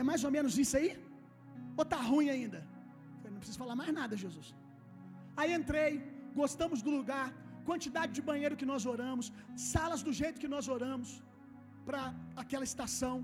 [0.00, 0.90] É mais ou menos isso aí?
[1.78, 2.60] Ou tá ruim ainda?
[3.24, 4.48] Eu não preciso falar mais nada, Jesus.
[5.40, 5.92] Aí entrei,
[6.42, 7.26] gostamos do lugar,
[7.70, 9.26] quantidade de banheiro que nós oramos,
[9.72, 11.08] salas do jeito que nós oramos
[11.88, 12.02] para
[12.42, 13.16] aquela estação.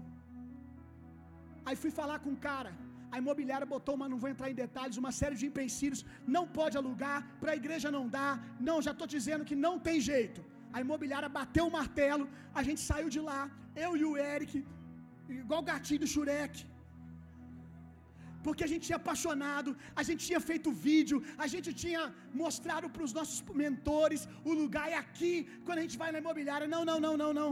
[1.66, 2.72] Aí fui falar com o cara.
[3.14, 6.00] A imobiliária botou, mas não vou entrar em detalhes, uma série de empecilhos.
[6.36, 8.28] Não pode alugar, para a igreja não dá.
[8.68, 10.40] Não, já estou dizendo que não tem jeito.
[10.76, 12.24] A imobiliária bateu o martelo,
[12.60, 13.40] a gente saiu de lá,
[13.84, 14.52] eu e o Eric,
[15.42, 16.58] igual o gatinho do Shurek.
[18.44, 19.70] porque a gente tinha apaixonado,
[20.00, 22.02] a gente tinha feito vídeo, a gente tinha
[22.42, 26.68] mostrado para os nossos mentores o lugar é aqui, quando a gente vai na imobiliária.
[26.74, 27.50] Não, não, não, não, não.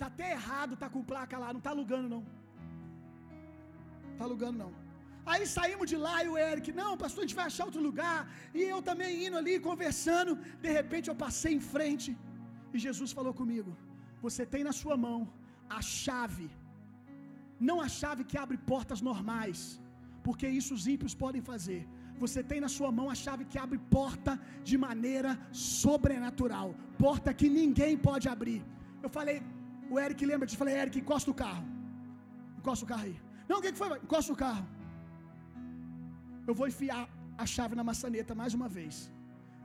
[0.00, 2.24] Tá até errado, tá com placa lá, não tá alugando não.
[4.18, 4.72] Tá alugando não.
[5.32, 8.18] Aí saímos de lá e o Eric, não, pastor, a gente vai achar outro lugar.
[8.58, 10.32] E eu também indo ali conversando,
[10.64, 12.10] de repente eu passei em frente
[12.74, 13.72] e Jesus falou comigo:
[14.26, 15.18] Você tem na sua mão
[15.78, 16.48] a chave,
[17.68, 19.60] não a chave que abre portas normais,
[20.26, 21.80] porque isso os ímpios podem fazer.
[22.22, 24.32] Você tem na sua mão a chave que abre porta
[24.68, 25.30] de maneira
[25.80, 26.68] sobrenatural,
[27.06, 28.60] porta que ninguém pode abrir.
[29.04, 29.38] Eu falei,
[29.94, 30.62] o Eric lembra disso?
[30.64, 31.64] Falei, Eric, encosta o carro.
[32.60, 33.16] Encosta o carro aí.
[33.48, 33.88] Não, o que foi?
[34.06, 34.64] Encosta o carro.
[36.48, 37.02] Eu vou enfiar
[37.42, 38.94] a chave na maçaneta mais uma vez.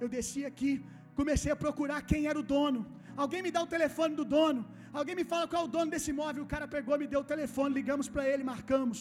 [0.02, 0.72] Eu desci aqui,
[1.20, 2.82] comecei a procurar quem era o dono.
[3.24, 4.62] Alguém me dá o telefone do dono.
[5.00, 6.44] Alguém me fala qual é o dono desse imóvel.
[6.44, 9.00] O cara pegou, me deu o telefone, ligamos para ele, marcamos.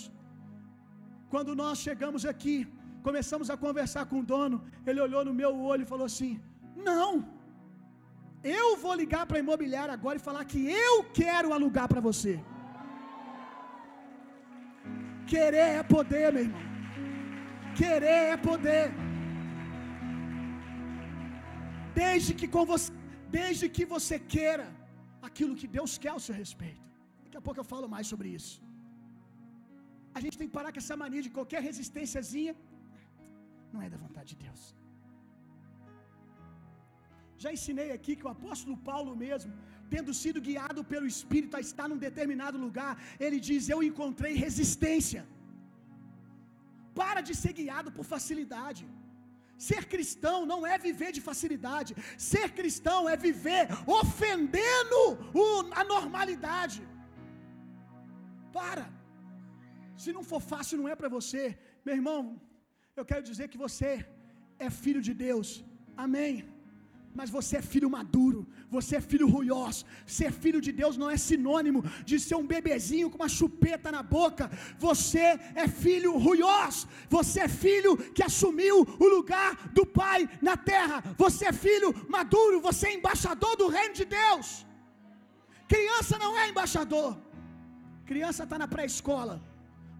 [1.32, 2.56] Quando nós chegamos aqui,
[3.08, 4.56] começamos a conversar com o dono,
[4.88, 6.32] ele olhou no meu olho e falou assim:
[6.88, 7.10] Não,
[8.42, 12.34] eu vou ligar para a imobiliária agora e falar que eu quero alugar para você.
[15.32, 16.64] Querer é poder, meu irmão.
[17.80, 18.86] Querer é poder.
[22.02, 22.90] Desde que, com você,
[23.38, 24.66] desde que você queira
[25.28, 26.82] aquilo que Deus quer ao seu respeito.
[27.24, 28.54] Daqui a pouco eu falo mais sobre isso.
[30.16, 32.54] A gente tem que parar com essa mania de qualquer resistênciazinha.
[33.72, 34.62] Não é da vontade de Deus.
[37.42, 39.50] Já ensinei aqui que o apóstolo Paulo mesmo,
[39.94, 42.92] tendo sido guiado pelo Espírito a estar num determinado lugar,
[43.24, 45.22] ele diz: Eu encontrei resistência.
[47.00, 48.84] Para de ser guiado por facilidade.
[49.68, 51.92] Ser cristão não é viver de facilidade.
[52.32, 53.64] Ser cristão é viver
[54.00, 55.00] ofendendo
[55.80, 56.80] a normalidade.
[58.58, 58.86] Para.
[60.02, 61.42] Se não for fácil, não é para você.
[61.86, 62.20] Meu irmão,
[62.98, 63.90] eu quero dizer que você
[64.66, 65.48] é filho de Deus.
[66.06, 66.34] Amém.
[67.14, 69.84] Mas você é filho maduro, você é filho ruiós.
[70.06, 74.02] Ser filho de Deus não é sinônimo de ser um bebezinho com uma chupeta na
[74.02, 74.50] boca.
[74.78, 76.86] Você é filho ruiós.
[77.08, 81.02] Você é filho que assumiu o lugar do Pai na terra.
[81.16, 84.66] Você é filho maduro, você é embaixador do reino de Deus.
[85.66, 87.16] Criança não é embaixador.
[88.06, 89.42] Criança está na pré-escola.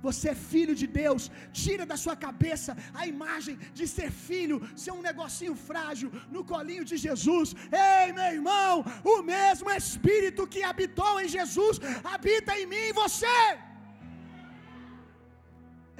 [0.07, 1.23] Você é filho de Deus.
[1.63, 6.85] Tira da sua cabeça a imagem de ser filho, ser um negocinho frágil no colinho
[6.91, 7.49] de Jesus.
[7.87, 8.73] Ei, meu irmão,
[9.15, 11.79] o mesmo Espírito que habitou em Jesus
[12.15, 13.39] habita em mim e você.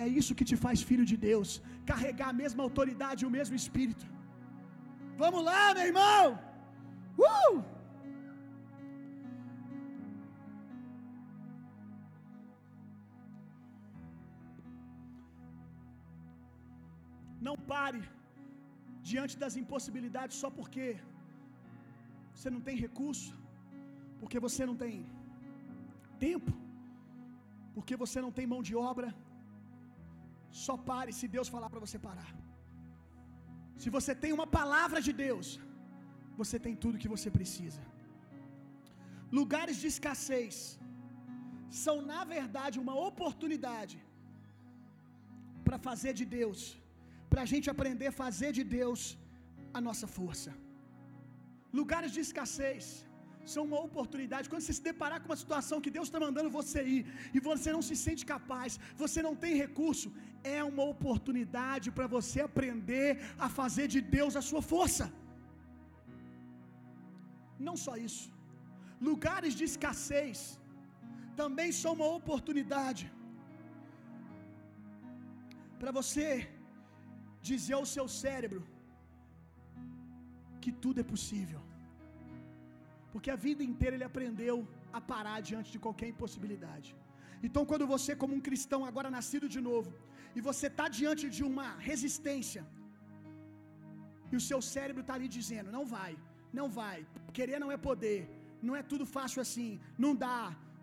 [0.05, 1.49] É isso que te faz filho de Deus.
[1.93, 4.07] Carregar a mesma autoridade e o mesmo Espírito.
[5.23, 6.25] Vamos lá, meu irmão.
[7.31, 7.78] Uh!
[17.47, 18.03] Não pare
[19.11, 20.87] diante das impossibilidades só porque
[22.35, 23.33] você não tem recurso,
[24.21, 24.95] porque você não tem
[26.27, 26.53] tempo,
[27.77, 29.09] porque você não tem mão de obra.
[30.65, 32.31] Só pare se Deus falar para você parar.
[33.83, 35.49] Se você tem uma palavra de Deus,
[36.41, 37.83] você tem tudo que você precisa.
[39.41, 40.57] Lugares de escassez
[41.85, 43.97] são, na verdade, uma oportunidade
[45.67, 46.61] para fazer de Deus
[47.31, 49.03] para a gente aprender a fazer de Deus
[49.79, 50.51] a nossa força.
[51.81, 52.87] Lugares de escassez
[53.53, 54.49] são uma oportunidade.
[54.51, 57.03] Quando você se deparar com uma situação que Deus está mandando você ir
[57.37, 60.09] e você não se sente capaz, você não tem recurso,
[60.57, 63.11] é uma oportunidade para você aprender
[63.47, 65.07] a fazer de Deus a sua força.
[67.69, 68.27] Não só isso,
[69.11, 70.41] lugares de escassez
[71.41, 73.05] também são uma oportunidade
[75.81, 76.31] para você
[77.51, 78.63] dizer ao seu cérebro
[80.63, 81.61] que tudo é possível.
[83.13, 84.57] Porque a vida inteira ele aprendeu
[84.99, 86.91] a parar diante de qualquer impossibilidade.
[87.47, 89.91] Então, quando você, como um cristão agora nascido de novo,
[90.37, 92.63] e você está diante de uma resistência,
[94.33, 96.13] e o seu cérebro está ali dizendo: não vai,
[96.59, 96.99] não vai,
[97.39, 98.21] querer não é poder,
[98.69, 99.71] não é tudo fácil assim,
[100.05, 100.41] não dá,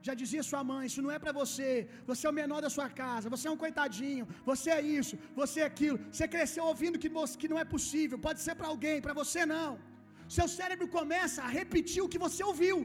[0.08, 1.70] já dizia sua mãe: Isso não é para você.
[2.10, 3.32] Você é o menor da sua casa.
[3.34, 4.26] Você é um coitadinho.
[4.50, 5.16] Você é isso.
[5.42, 5.98] Você é aquilo.
[6.14, 8.20] Você cresceu ouvindo que, que não é possível.
[8.28, 9.72] Pode ser para alguém, para você não.
[10.38, 12.78] Seu cérebro começa a repetir o que você ouviu.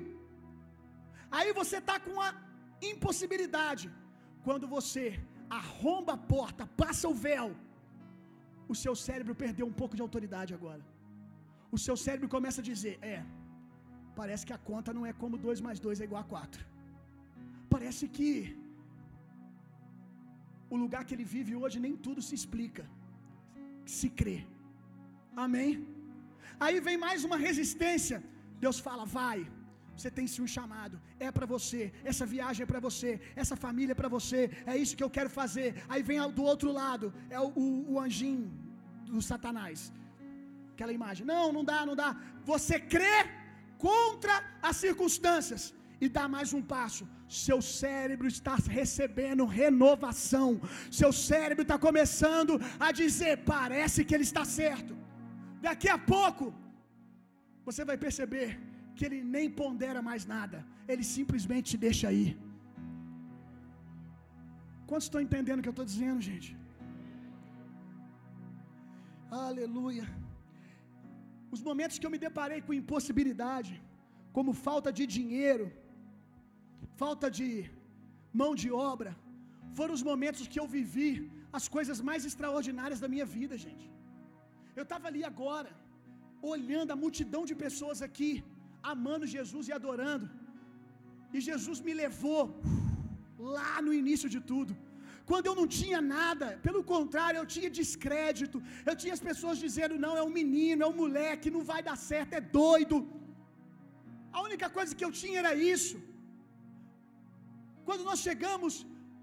[1.38, 2.30] Aí você está com a
[2.92, 3.86] impossibilidade.
[4.46, 5.04] Quando você
[5.60, 7.48] arromba a porta, passa o véu,
[8.72, 10.82] o seu cérebro perdeu um pouco de autoridade agora.
[11.76, 13.18] O seu cérebro começa a dizer: É,
[14.20, 16.69] parece que a conta não é como 2 mais 2 é igual a 4.
[17.74, 18.32] Parece que
[20.74, 22.84] o lugar que ele vive hoje, nem tudo se explica.
[23.96, 24.38] Se crê.
[25.44, 25.72] Amém?
[26.64, 28.18] Aí vem mais uma resistência.
[28.64, 29.38] Deus fala: vai,
[29.96, 33.10] você tem sim um chamado, é para você, essa viagem é para você,
[33.42, 34.40] essa família é para você,
[34.72, 35.68] é isso que eu quero fazer.
[35.92, 37.06] Aí vem do outro lado,
[37.36, 38.46] é o, o, o anjinho
[39.14, 39.92] do Satanás,
[40.72, 42.10] aquela imagem: não, não dá, não dá.
[42.52, 43.16] Você crê
[43.88, 44.34] contra
[44.68, 45.62] as circunstâncias
[46.04, 47.04] e dá mais um passo.
[47.44, 50.48] Seu cérebro está recebendo renovação.
[51.00, 52.54] Seu cérebro está começando
[52.86, 54.94] a dizer: parece que ele está certo.
[55.68, 56.46] Daqui a pouco,
[57.68, 58.48] você vai perceber
[58.96, 60.58] que ele nem pondera mais nada,
[60.92, 62.30] ele simplesmente te deixa ir.
[64.88, 66.50] Quantos estão entendendo o que eu estou dizendo, gente?
[69.48, 70.06] Aleluia.
[71.54, 73.74] Os momentos que eu me deparei com impossibilidade,
[74.36, 75.66] como falta de dinheiro,
[77.02, 77.48] falta de
[78.40, 79.12] mão de obra,
[79.78, 81.12] foram os momentos que eu vivi
[81.58, 83.86] as coisas mais extraordinárias da minha vida, gente.
[84.78, 85.70] Eu estava ali agora,
[86.54, 88.32] olhando a multidão de pessoas aqui,
[88.92, 90.26] amando Jesus e adorando,
[91.34, 92.42] e Jesus me levou
[93.56, 94.72] lá no início de tudo.
[95.30, 98.58] Quando eu não tinha nada, pelo contrário, eu tinha descrédito.
[98.88, 101.96] Eu tinha as pessoas dizendo: não, é um menino, é um moleque, não vai dar
[102.10, 102.96] certo, é doido.
[104.36, 105.96] A única coisa que eu tinha era isso.
[107.90, 108.74] Quando nós chegamos,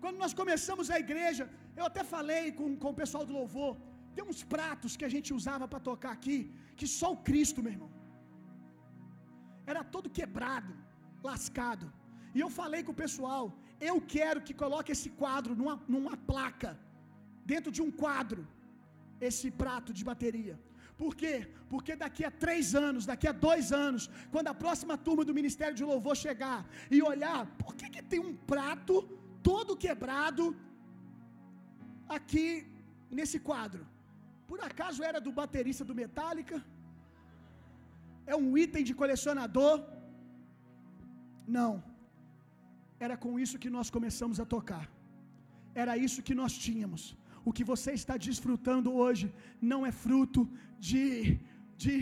[0.03, 1.43] quando nós começamos a igreja,
[1.80, 3.73] eu até falei com, com o pessoal do louvor.
[4.15, 6.39] Tem uns pratos que a gente usava para tocar aqui,
[6.80, 7.91] que só o Cristo, meu irmão.
[9.71, 10.73] Era todo quebrado,
[11.30, 11.88] lascado.
[12.36, 13.43] E eu falei com o pessoal,
[13.89, 16.71] eu quero que coloque esse quadro numa, numa placa,
[17.51, 18.41] dentro de um quadro,
[19.30, 20.56] esse prato de bateria.
[21.01, 21.36] Por quê?
[21.71, 25.75] Porque daqui a três anos, daqui a dois anos, quando a próxima turma do Ministério
[25.79, 26.60] de Louvor chegar
[26.95, 28.95] e olhar, por que, que tem um prato
[29.49, 30.45] todo quebrado
[32.17, 32.45] aqui
[33.17, 33.83] nesse quadro?
[34.49, 36.57] Por acaso era do baterista do Metallica?
[38.31, 39.75] É um item de colecionador?
[41.57, 41.71] Não.
[43.05, 44.86] Era com isso que nós começamos a tocar.
[45.83, 47.03] Era isso que nós tínhamos.
[47.47, 49.25] O que você está desfrutando hoje
[49.71, 50.41] não é fruto
[50.88, 51.01] de,
[51.83, 51.93] de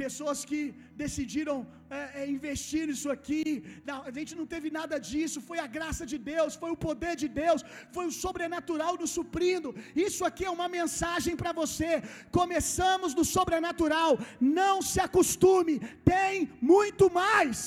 [0.00, 0.60] pessoas que
[1.02, 1.56] decidiram
[1.98, 3.44] é, é, investir nisso aqui.
[3.88, 5.44] Não, a gente não teve nada disso.
[5.48, 7.60] Foi a graça de Deus, foi o poder de Deus,
[7.96, 9.70] foi o sobrenatural nos suprindo.
[10.08, 11.92] Isso aqui é uma mensagem para você.
[12.40, 14.12] Começamos no sobrenatural.
[14.60, 15.76] Não se acostume,
[16.12, 17.58] tem muito mais.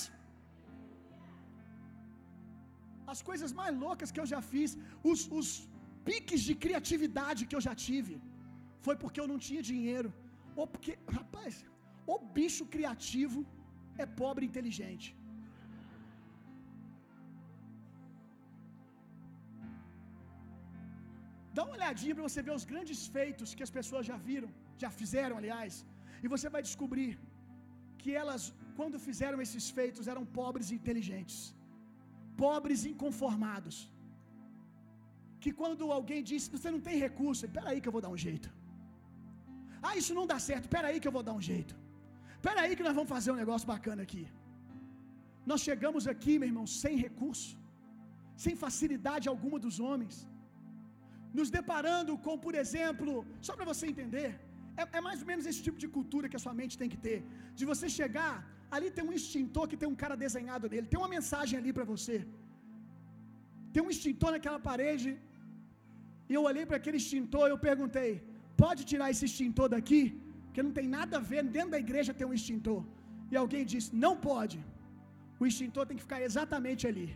[3.15, 4.71] As coisas mais loucas que eu já fiz,
[5.12, 5.50] os, os
[6.08, 8.15] piques de criatividade que eu já tive,
[8.86, 10.10] foi porque eu não tinha dinheiro.
[10.60, 11.54] Ou porque, rapaz,
[12.13, 13.39] o bicho criativo
[14.04, 15.08] é pobre e inteligente.
[21.58, 24.50] Dá uma olhadinha para você ver os grandes feitos que as pessoas já viram,
[24.84, 25.76] já fizeram, aliás,
[26.24, 27.12] e você vai descobrir
[28.02, 28.43] que elas,
[28.80, 31.38] quando fizeram esses feitos, eram pobres e inteligentes
[32.46, 33.76] pobres e inconformados.
[35.43, 38.21] Que quando alguém diz, você não tem recurso, espera aí que eu vou dar um
[38.28, 38.50] jeito.
[39.88, 41.73] Ah, isso não dá certo, espera aí que eu vou dar um jeito.
[42.38, 44.23] Espera aí que nós vamos fazer um negócio bacana aqui.
[45.52, 47.52] Nós chegamos aqui, meu irmão, sem recurso,
[48.45, 50.17] sem facilidade alguma dos homens,
[51.39, 53.12] nos deparando com, por exemplo,
[53.47, 54.30] só para você entender,
[54.82, 57.02] é, é, mais ou menos esse tipo de cultura que a sua mente tem que
[57.08, 57.19] ter,
[57.60, 58.34] de você chegar
[58.76, 60.88] Ali tem um extintor que tem um cara desenhado nele.
[60.91, 62.17] Tem uma mensagem ali para você.
[63.78, 65.10] Tem um extintor naquela parede.
[66.30, 68.12] E eu olhei para aquele extintor e eu perguntei:
[68.63, 70.02] pode tirar esse extintor daqui?
[70.46, 71.44] Porque não tem nada a ver.
[71.58, 72.82] Dentro da igreja tem um extintor.
[73.32, 74.58] E alguém disse: não pode.
[75.42, 77.08] O extintor tem que ficar exatamente ali.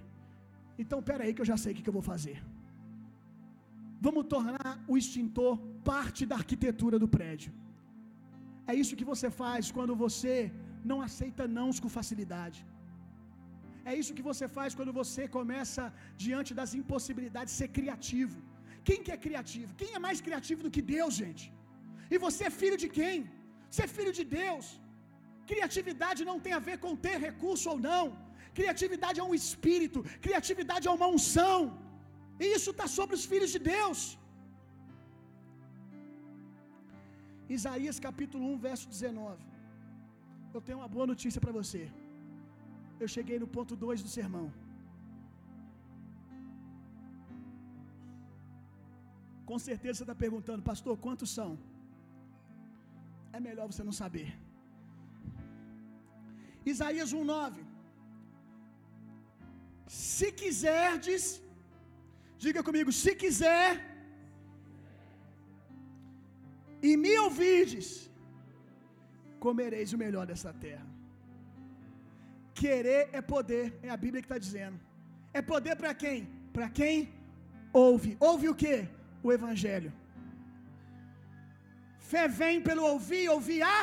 [0.81, 2.37] Então, pera aí que eu já sei o que eu vou fazer.
[4.07, 5.53] Vamos tornar o extintor
[5.91, 7.51] parte da arquitetura do prédio.
[8.71, 10.35] É isso que você faz quando você
[10.91, 12.59] não aceita nãos com facilidade.
[13.89, 15.83] É isso que você faz quando você começa
[16.25, 18.37] diante das impossibilidades ser criativo.
[18.87, 19.71] Quem que é criativo?
[19.81, 21.45] Quem é mais criativo do que Deus, gente?
[22.13, 23.17] E você é filho de quem?
[23.69, 24.65] Você é filho de Deus.
[25.51, 28.05] Criatividade não tem a ver com ter recurso ou não.
[28.59, 31.59] Criatividade é um espírito, criatividade é uma unção.
[32.43, 33.99] E isso está sobre os filhos de Deus.
[37.57, 39.43] Isaías capítulo 1, verso 19.
[40.55, 41.83] Eu tenho uma boa notícia para você.
[43.03, 44.47] Eu cheguei no ponto 2 do sermão.
[49.49, 51.51] Com certeza você está perguntando, pastor, quantos são?
[53.37, 54.29] É melhor você não saber.
[56.73, 57.63] Isaías 1,9.
[59.87, 61.23] Se quiserdes,
[62.45, 63.69] diga comigo, se quiser,
[66.89, 67.89] e me ouvides,
[69.47, 70.90] comereis o melhor dessa terra.
[72.63, 74.77] Querer é poder, é a Bíblia que está dizendo.
[75.39, 76.19] É poder para quem?
[76.55, 76.95] Para quem
[77.85, 78.11] ouve.
[78.29, 78.75] Ouve o que?
[79.25, 79.91] O Evangelho.
[82.11, 83.79] Fé vem pelo ouvir, ouvir a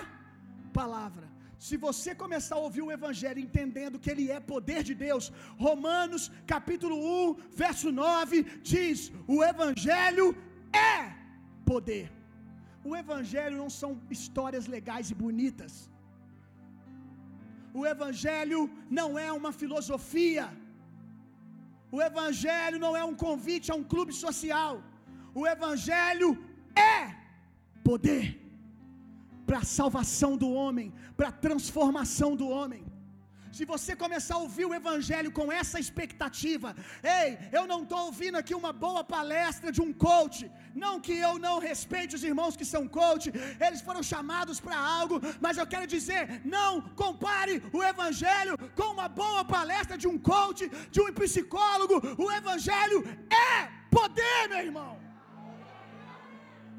[0.81, 1.27] palavra.
[1.67, 5.25] Se você começar a ouvir o Evangelho entendendo que ele é poder de Deus,
[5.67, 6.25] Romanos
[6.55, 6.97] capítulo
[7.31, 8.99] 1, verso 9, diz:
[9.35, 10.29] o Evangelho
[10.95, 10.97] é
[11.73, 12.07] poder.
[12.91, 15.75] O Evangelho não são histórias legais e bonitas.
[17.79, 18.61] O Evangelho
[18.99, 20.45] não é uma filosofia.
[21.97, 24.75] O Evangelho não é um convite a um clube social.
[25.41, 26.31] O Evangelho
[26.95, 26.99] é
[27.89, 28.25] poder
[29.47, 32.83] para a salvação do homem, para a transformação do homem.
[33.57, 38.37] Se você começar a ouvir o Evangelho com essa expectativa, ei, eu não estou ouvindo
[38.41, 40.51] aqui uma boa palestra de um coach.
[40.75, 43.33] Não que eu não respeite os irmãos que são coach,
[43.67, 49.09] eles foram chamados para algo, mas eu quero dizer: não compare o Evangelho com uma
[49.09, 51.97] boa palestra de um coach, de um psicólogo.
[52.25, 55.08] O Evangelho é poder, meu irmão.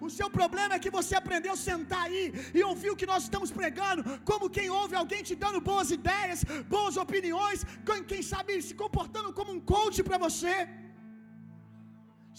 [0.08, 2.24] O seu problema é que você aprendeu a sentar aí
[2.58, 6.44] e ouvir o que nós estamos pregando, como quem ouve alguém te dando boas ideias,
[6.76, 7.66] boas opiniões,
[8.12, 10.56] quem sabe se comportando como um coach para você.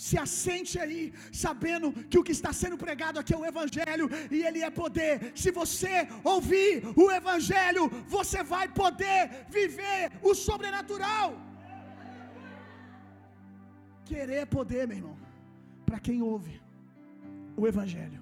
[0.04, 1.02] Se assente aí,
[1.44, 4.06] sabendo que o que está sendo pregado aqui é o Evangelho
[4.36, 5.14] e ele é poder.
[5.42, 5.94] Se você
[6.34, 6.70] ouvir
[7.02, 7.84] o Evangelho,
[8.16, 9.20] você vai poder
[9.58, 10.00] viver
[10.30, 11.28] o sobrenatural.
[14.10, 15.18] Querer poder, meu irmão,
[15.88, 16.54] para quem ouve
[17.60, 18.20] o Evangelho.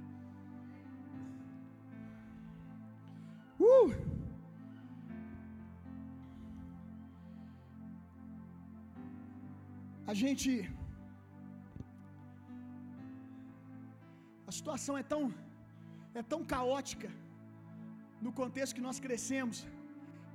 [3.68, 3.88] Uh!
[10.10, 10.50] A gente.
[14.50, 15.22] A situação é tão,
[16.20, 17.08] é tão caótica
[18.24, 19.56] no contexto que nós crescemos,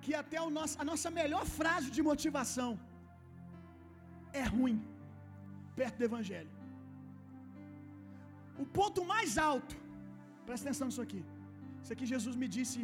[0.03, 2.71] que até o nosso, a nossa melhor frase de motivação
[4.41, 4.77] é ruim
[5.79, 6.52] perto do Evangelho.
[8.57, 9.75] O ponto mais alto,
[10.45, 11.21] presta atenção nisso aqui.
[11.81, 12.81] Isso aqui Jesus me disse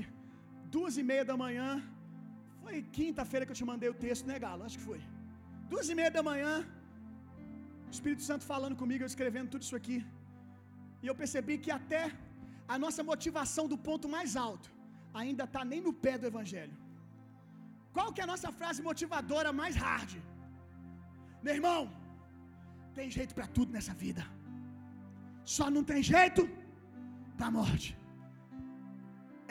[0.75, 1.69] duas e meia da manhã.
[2.63, 4.63] Foi quinta-feira que eu te mandei o texto, né, Galo?
[4.67, 5.01] Acho que foi.
[5.71, 6.53] Duas e meia da manhã,
[7.89, 9.99] o Espírito Santo falando comigo, eu escrevendo tudo isso aqui.
[11.03, 12.03] E eu percebi que até
[12.73, 14.69] a nossa motivação do ponto mais alto
[15.21, 16.75] ainda está nem no pé do Evangelho.
[17.95, 20.11] Qual que é a nossa frase motivadora mais hard?
[21.45, 21.81] Meu irmão,
[22.97, 24.23] tem jeito para tudo nessa vida.
[25.55, 26.41] Só não tem jeito
[27.37, 27.89] para morte.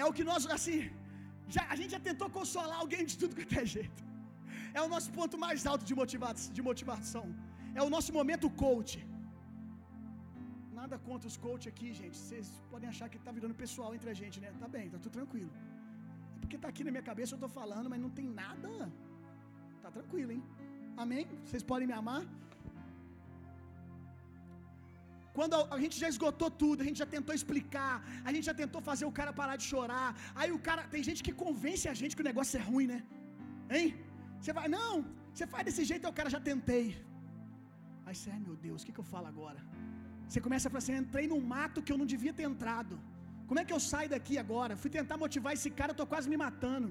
[0.01, 0.79] É o que nós, assim,
[1.55, 4.03] já, a gente já tentou consolar alguém de tudo que é jeito.
[4.79, 7.25] É o nosso ponto mais alto de, motiva de motivação.
[7.79, 8.97] É o nosso momento coach.
[10.81, 12.17] Nada contra os coach aqui, gente.
[12.23, 14.51] Vocês podem achar que tá virando pessoal entre a gente, né?
[14.63, 15.53] Tá bem, tá tudo tranquilo.
[16.37, 18.71] É porque tá aqui na minha cabeça, eu tô falando, mas não tem nada.
[19.85, 20.43] Tá tranquilo, hein?
[21.05, 21.25] Amém?
[21.45, 22.23] Vocês podem me amar?
[25.39, 27.95] Quando a gente já esgotou tudo, a gente já tentou explicar,
[28.29, 30.09] a gente já tentou fazer o cara parar de chorar.
[30.41, 32.99] Aí o cara, tem gente que convence a gente que o negócio é ruim, né?
[33.77, 33.89] Hein?
[34.41, 34.93] Você vai, não,
[35.33, 36.87] você faz desse jeito, aí o cara já tentei.
[38.07, 39.61] Aí você, ai meu Deus, o que, que eu falo agora?
[40.29, 42.97] Você começa a falar assim: entrei num mato que eu não devia ter entrado.
[43.49, 44.81] Como é que eu saio daqui agora?
[44.83, 46.91] Fui tentar motivar esse cara, eu tô quase me matando.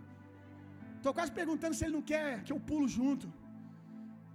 [1.06, 3.28] Tô quase perguntando se ele não quer que eu pulo junto.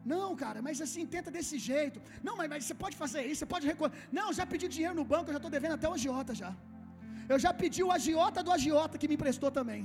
[0.05, 1.99] Não, cara, mas assim, tenta desse jeito.
[2.27, 3.93] Não, mas, mas você pode fazer isso, você pode recorrer.
[4.19, 6.51] Não, já pedi dinheiro no banco, eu já estou devendo até o agiota já.
[7.33, 9.83] Eu já pedi o agiota do agiota que me emprestou também.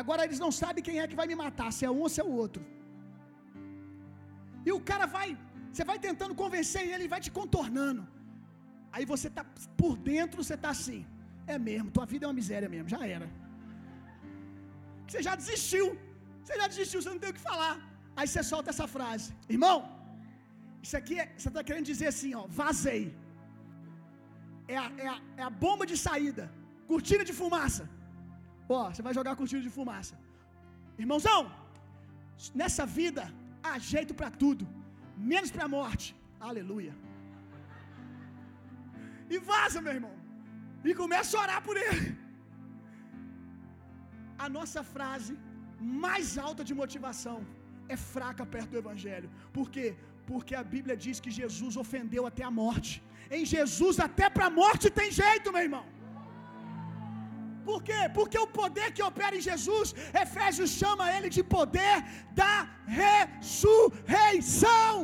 [0.00, 2.20] Agora eles não sabem quem é que vai me matar, se é um ou se
[2.22, 2.62] é o outro.
[4.66, 5.28] E o cara vai,
[5.72, 8.02] você vai tentando convencer ele, ele vai te contornando.
[8.94, 9.44] Aí você tá
[9.80, 11.00] por dentro, você tá assim.
[11.54, 13.28] É mesmo, tua vida é uma miséria mesmo, já era.
[15.06, 15.86] Você já desistiu.
[16.42, 17.74] Você já desistiu, você não tem o que falar.
[18.18, 19.76] Aí você solta essa frase, irmão.
[20.84, 23.04] Isso aqui é, você está querendo dizer assim, ó, vazei.
[24.74, 26.44] É a, é, a, é a bomba de saída,
[26.92, 27.84] cortina de fumaça.
[28.78, 30.14] Ó, você vai jogar cortina de fumaça.
[31.04, 31.40] Irmãozão,
[32.60, 33.24] nessa vida
[33.68, 34.64] há jeito para tudo,
[35.32, 36.08] menos para a morte.
[36.50, 36.94] Aleluia.
[39.32, 40.14] E vaza, meu irmão.
[40.88, 42.06] E começa a orar por ele.
[44.44, 45.32] A nossa frase
[46.04, 47.38] mais alta de motivação
[47.96, 49.28] é fraca perto do Evangelho.
[49.56, 49.88] Por quê?
[50.30, 52.92] Porque a Bíblia diz que Jesus ofendeu até a morte.
[53.36, 55.84] Em Jesus, até para a morte tem jeito, meu irmão.
[57.68, 58.00] Por quê?
[58.16, 59.88] Porque o poder que opera em Jesus,
[60.24, 61.96] Efésios chama ele de poder
[62.40, 62.54] da
[63.00, 64.94] ressurreição.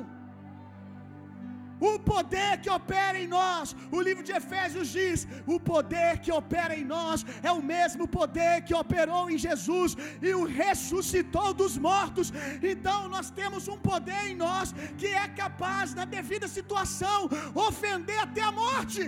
[1.81, 6.75] O poder que opera em nós, o livro de Efésios diz: o poder que opera
[6.81, 9.97] em nós é o mesmo poder que operou em Jesus
[10.29, 12.33] e o ressuscitou dos mortos.
[12.73, 17.21] Então nós temos um poder em nós que é capaz, na devida situação,
[17.69, 19.03] ofender até a morte.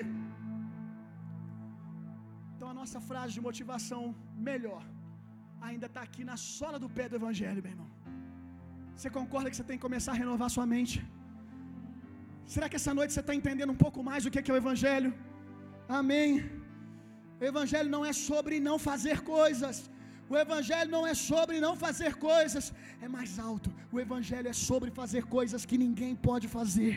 [2.55, 4.03] Então a nossa frase de motivação
[4.51, 4.83] melhor
[5.68, 7.91] ainda está aqui na sola do pé do Evangelho, meu irmão.
[8.97, 10.97] Você concorda que você tem que começar a renovar sua mente?
[12.55, 15.11] Será que essa noite você está entendendo um pouco mais o que é, o Evangelho?
[15.99, 16.31] Amém.
[17.41, 19.77] O Evangelho não é sobre não fazer coisas.
[20.33, 22.65] O Evangelho não é sobre não fazer coisas.
[23.07, 23.71] É mais alto.
[23.95, 26.95] O Evangelho é sobre fazer coisas que ninguém pode fazer.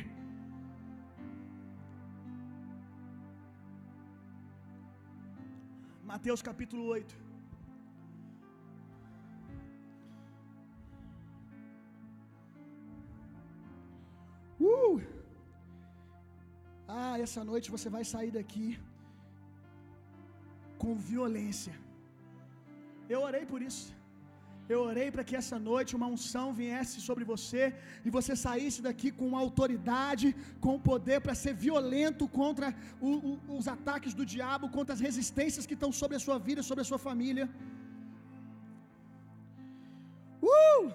[6.14, 7.16] Mateus capítulo 8.
[14.60, 15.13] Uh!
[17.02, 18.68] Ah, essa noite você vai sair daqui
[20.82, 21.74] com violência.
[23.14, 23.88] Eu orei por isso.
[24.74, 27.64] Eu orei para que essa noite uma unção viesse sobre você
[28.06, 30.28] e você saísse daqui com autoridade,
[30.66, 32.70] com poder para ser violento contra
[33.10, 36.68] o, o, os ataques do diabo, contra as resistências que estão sobre a sua vida,
[36.70, 37.48] sobre a sua família.
[40.54, 40.86] Uh!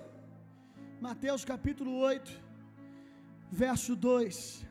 [1.09, 2.32] Mateus capítulo 8,
[3.64, 4.68] verso 2.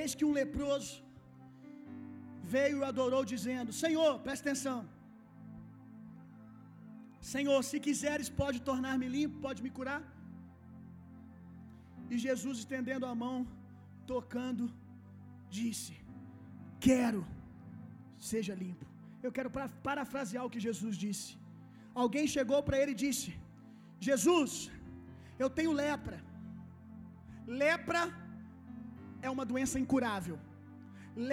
[0.00, 0.92] Eis que um leproso
[2.54, 4.78] veio e adorou, dizendo: Senhor, presta atenção.
[7.34, 10.02] Senhor, se quiseres, pode tornar-me limpo, pode me curar.
[12.12, 13.38] E Jesus, estendendo a mão,
[14.12, 14.64] tocando,
[15.58, 15.94] disse:
[16.86, 17.22] Quero,
[18.32, 18.86] seja limpo.
[19.26, 19.50] Eu quero
[19.88, 21.30] parafrasear o que Jesus disse.
[22.02, 23.30] Alguém chegou para ele e disse:
[24.08, 24.52] Jesus,
[25.42, 26.18] eu tenho lepra.
[27.62, 28.02] Lepra
[29.26, 30.36] é uma doença incurável.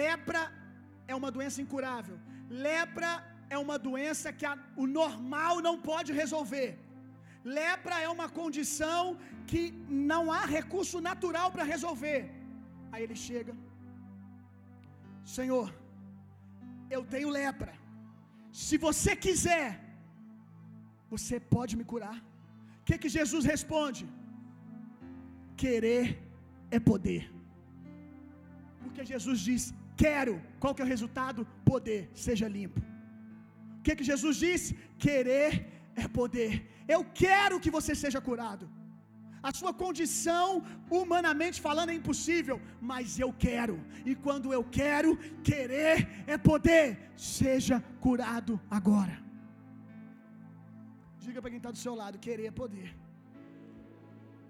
[0.00, 0.42] Lepra
[1.12, 2.16] é uma doença incurável.
[2.66, 3.10] Lepra
[3.54, 6.68] é uma doença que a, o normal não pode resolver.
[7.58, 9.02] Lepra é uma condição
[9.50, 9.62] que
[10.10, 12.20] não há recurso natural para resolver.
[12.92, 13.52] Aí ele chega,
[15.36, 15.68] Senhor,
[16.96, 17.74] eu tenho lepra.
[18.64, 19.68] Se você quiser,
[21.12, 22.18] você pode me curar.
[22.80, 24.04] O que, que Jesus responde?
[25.62, 26.04] Querer
[26.76, 27.22] é poder.
[28.84, 29.62] Porque Jesus diz:
[30.04, 30.34] Quero.
[30.62, 31.46] Qual que é o resultado?
[31.72, 32.02] Poder.
[32.26, 32.80] Seja limpo.
[33.78, 34.70] O que, que Jesus disse?
[35.06, 35.48] Querer
[36.02, 36.52] é poder.
[36.94, 38.66] Eu quero que você seja curado.
[39.48, 40.46] A sua condição,
[40.98, 42.56] humanamente falando, é impossível,
[42.90, 43.76] mas eu quero.
[44.10, 45.10] E quando eu quero,
[45.50, 45.96] querer
[46.34, 46.86] é poder.
[47.38, 49.16] Seja curado agora.
[51.24, 52.88] Diga para quem está do seu lado: querer é poder.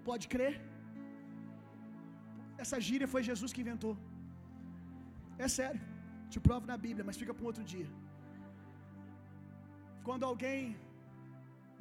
[0.09, 0.53] Pode crer?
[2.63, 3.95] Essa gíria foi Jesus que inventou.
[5.45, 5.81] É sério.
[6.33, 7.89] Te provo na Bíblia, mas fica para um outro dia.
[10.07, 10.59] Quando alguém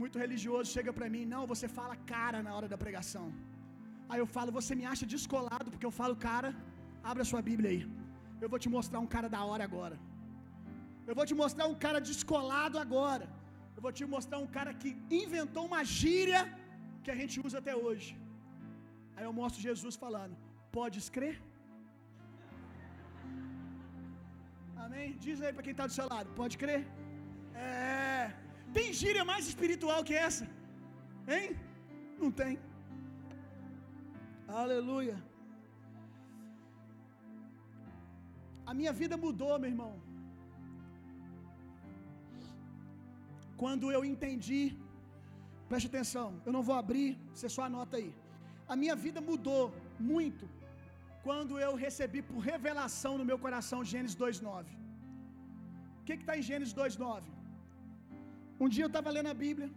[0.03, 3.27] muito religioso chega para mim, não, você fala cara na hora da pregação.
[4.11, 6.51] Aí eu falo, você me acha descolado porque eu falo cara?
[7.11, 7.83] Abra sua Bíblia aí.
[8.43, 9.97] Eu vou te mostrar um cara da hora agora.
[11.09, 13.27] Eu vou te mostrar um cara descolado agora.
[13.77, 14.91] Eu vou te mostrar um cara que
[15.23, 16.43] inventou uma gíria
[17.05, 18.11] que a gente usa até hoje.
[19.17, 20.37] Aí eu mostro Jesus falando:
[20.77, 21.37] Podes crer?
[24.85, 25.09] Amém?
[25.25, 26.83] Diz aí para quem está do seu lado: Pode crer?
[27.55, 28.33] É.
[28.77, 30.45] Tem gíria mais espiritual que essa?
[31.35, 31.49] Hein?
[32.23, 32.55] Não tem.
[34.63, 35.17] Aleluia.
[38.71, 39.93] A minha vida mudou, meu irmão.
[43.63, 44.63] Quando eu entendi,
[45.71, 48.11] preste atenção, eu não vou abrir, você só anota aí.
[48.73, 49.63] A minha vida mudou
[50.13, 50.47] muito
[51.27, 54.67] quando eu recebi por revelação no meu coração Gênesis 2,9.
[56.01, 57.23] O que está em Gênesis 2,9?
[58.63, 59.69] Um dia eu estava lendo a Bíblia,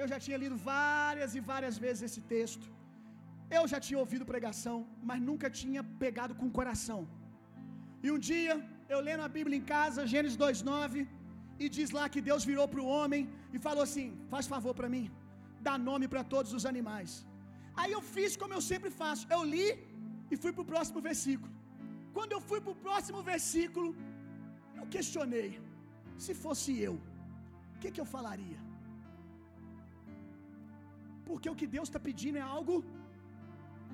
[0.00, 2.66] eu já tinha lido várias e várias vezes esse texto,
[3.58, 4.76] eu já tinha ouvido pregação,
[5.08, 7.00] mas nunca tinha pegado com o coração.
[8.04, 8.54] E um dia,
[8.94, 11.06] eu lendo a Bíblia em casa, Gênesis 2,9,
[11.62, 13.22] e diz lá que Deus virou para o homem
[13.54, 15.04] e falou assim: Faz favor para mim,
[15.68, 17.12] dá nome para todos os animais.
[17.80, 19.68] Aí eu fiz como eu sempre faço, eu li
[20.30, 21.52] e fui para o próximo versículo.
[22.16, 23.88] Quando eu fui para o próximo versículo,
[24.78, 25.48] eu questionei:
[26.24, 26.94] se fosse eu,
[27.74, 28.60] o que, que eu falaria?
[31.28, 32.76] Porque o que Deus está pedindo é algo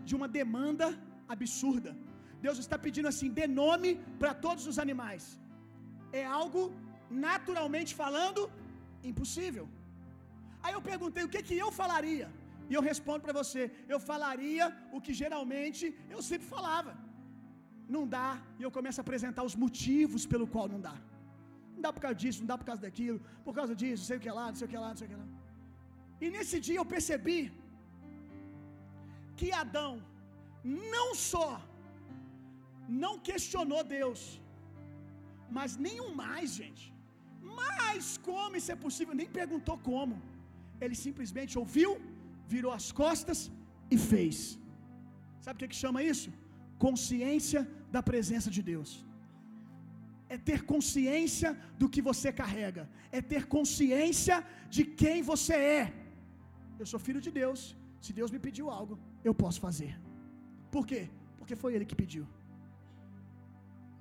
[0.08, 0.88] de uma demanda
[1.34, 1.92] absurda.
[2.46, 3.90] Deus está pedindo assim: dê nome
[4.22, 5.24] para todos os animais.
[6.20, 6.62] É algo,
[7.28, 8.42] naturalmente falando,
[9.10, 9.66] Impossível.
[10.62, 12.28] Aí eu perguntei o que que eu falaria.
[12.70, 15.84] E eu respondo para você, eu falaria o que geralmente
[16.14, 16.92] eu sempre falava.
[17.94, 20.96] Não dá, e eu começo a apresentar os motivos pelo qual não dá.
[21.74, 24.22] Não dá por causa disso, não dá por causa daquilo, por causa disso, sei o
[24.24, 25.28] que lá, não sei o que lá, não sei o que lá.
[26.24, 27.40] E nesse dia eu percebi
[29.38, 29.92] que Adão
[30.92, 31.50] não só
[33.04, 34.20] não questionou Deus,
[35.56, 36.84] mas nenhum mais, gente.
[37.60, 39.14] Mas como isso é possível?
[39.20, 40.16] Nem perguntou como.
[40.84, 41.90] Ele simplesmente ouviu,
[42.54, 43.38] virou as costas
[43.94, 44.36] e fez.
[45.44, 46.28] Sabe o que, que chama isso?
[46.86, 47.62] Consciência
[47.94, 48.90] da presença de Deus.
[50.34, 51.50] É ter consciência
[51.80, 52.84] do que você carrega,
[53.18, 54.36] é ter consciência
[54.74, 55.84] de quem você é.
[56.80, 57.60] Eu sou filho de Deus.
[58.04, 58.94] Se Deus me pediu algo,
[59.28, 59.92] eu posso fazer.
[60.74, 61.02] Por quê?
[61.38, 62.24] Porque foi Ele que pediu.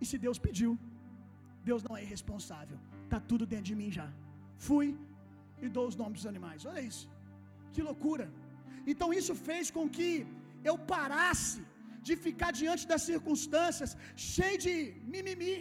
[0.02, 0.72] E se Deus pediu,
[1.70, 2.78] Deus não é irresponsável.
[3.06, 4.08] Está tudo dentro de mim já.
[4.68, 4.88] Fui
[5.64, 6.66] e dou os nomes dos animais.
[6.70, 7.06] Olha isso.
[7.74, 8.26] Que loucura.
[8.92, 10.12] Então isso fez com que
[10.70, 11.62] eu parasse
[12.08, 13.92] de ficar diante das circunstâncias
[14.32, 14.74] cheio de
[15.14, 15.58] mimimi.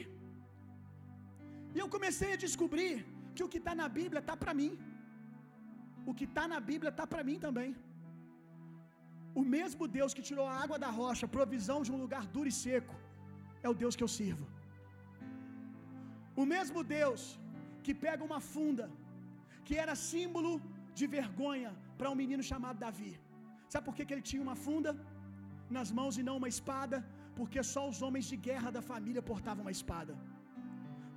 [1.74, 2.94] E eu comecei a descobrir
[3.34, 4.72] que o que está na Bíblia está para mim.
[6.10, 7.70] O que está na Bíblia está para mim também.
[9.40, 12.56] O mesmo Deus que tirou a água da rocha, provisão de um lugar duro e
[12.64, 12.96] seco,
[13.64, 14.46] é o Deus que eu sirvo.
[16.42, 17.22] O mesmo Deus
[17.84, 18.86] que pega uma funda,
[19.66, 20.52] que era símbolo
[20.98, 21.70] de vergonha
[22.00, 23.12] para um menino chamado Davi.
[23.72, 24.92] Sabe por que, que ele tinha uma funda
[25.78, 26.98] nas mãos e não uma espada?
[27.38, 30.14] Porque só os homens de guerra da família portavam uma espada.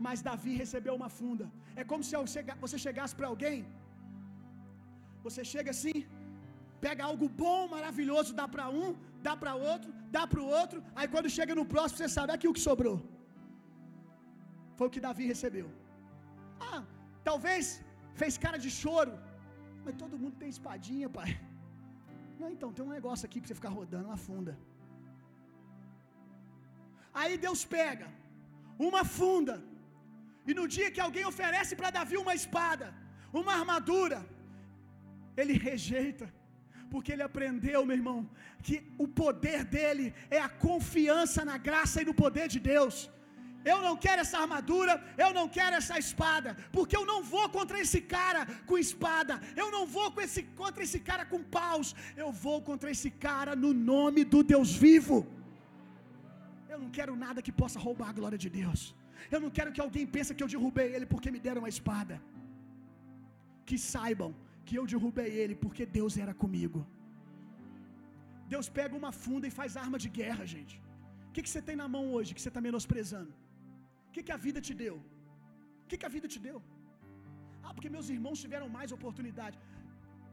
[0.05, 1.45] Mas Davi recebeu uma funda.
[1.81, 2.15] É como se
[2.65, 3.59] você chegasse para alguém,
[5.25, 5.97] você chega assim,
[6.85, 8.89] pega algo bom, maravilhoso, dá para um,
[9.27, 12.47] dá para outro, dá para o outro, aí quando chega no próximo, você sabe aqui
[12.49, 12.97] o que sobrou.
[14.77, 15.67] Foi o que Davi recebeu.
[16.71, 16.81] Ah,
[17.29, 17.65] talvez
[18.21, 19.13] fez cara de choro,
[19.85, 21.31] mas todo mundo tem espadinha, pai.
[22.39, 24.53] Não, então, tem um negócio aqui para você ficar rodando uma funda.
[27.21, 28.07] Aí Deus pega
[28.89, 29.55] uma funda,
[30.49, 32.87] e no dia que alguém oferece para Davi uma espada,
[33.41, 34.19] uma armadura,
[35.41, 36.27] ele rejeita,
[36.91, 38.19] porque ele aprendeu, meu irmão,
[38.65, 38.75] que
[39.05, 40.07] o poder dele
[40.37, 42.97] é a confiança na graça e no poder de Deus.
[43.71, 44.93] Eu não quero essa armadura,
[45.23, 49.67] eu não quero essa espada, porque eu não vou contra esse cara com espada, eu
[49.75, 51.89] não vou com esse, contra esse cara com paus,
[52.23, 55.19] eu vou contra esse cara no nome do Deus vivo.
[56.73, 58.81] Eu não quero nada que possa roubar a glória de Deus.
[59.33, 62.15] Eu não quero que alguém pense que eu derrubei ele porque me deram uma espada.
[63.67, 64.31] Que saibam
[64.65, 66.79] que eu derrubei ele porque Deus era comigo.
[68.53, 70.75] Deus pega uma funda e faz arma de guerra, gente.
[71.27, 73.31] O que, que você tem na mão hoje que você está menosprezando?
[74.13, 74.95] O que, que a vida te deu?
[75.83, 76.57] O que, que a vida te deu?
[77.63, 79.57] Ah, porque meus irmãos tiveram mais oportunidade.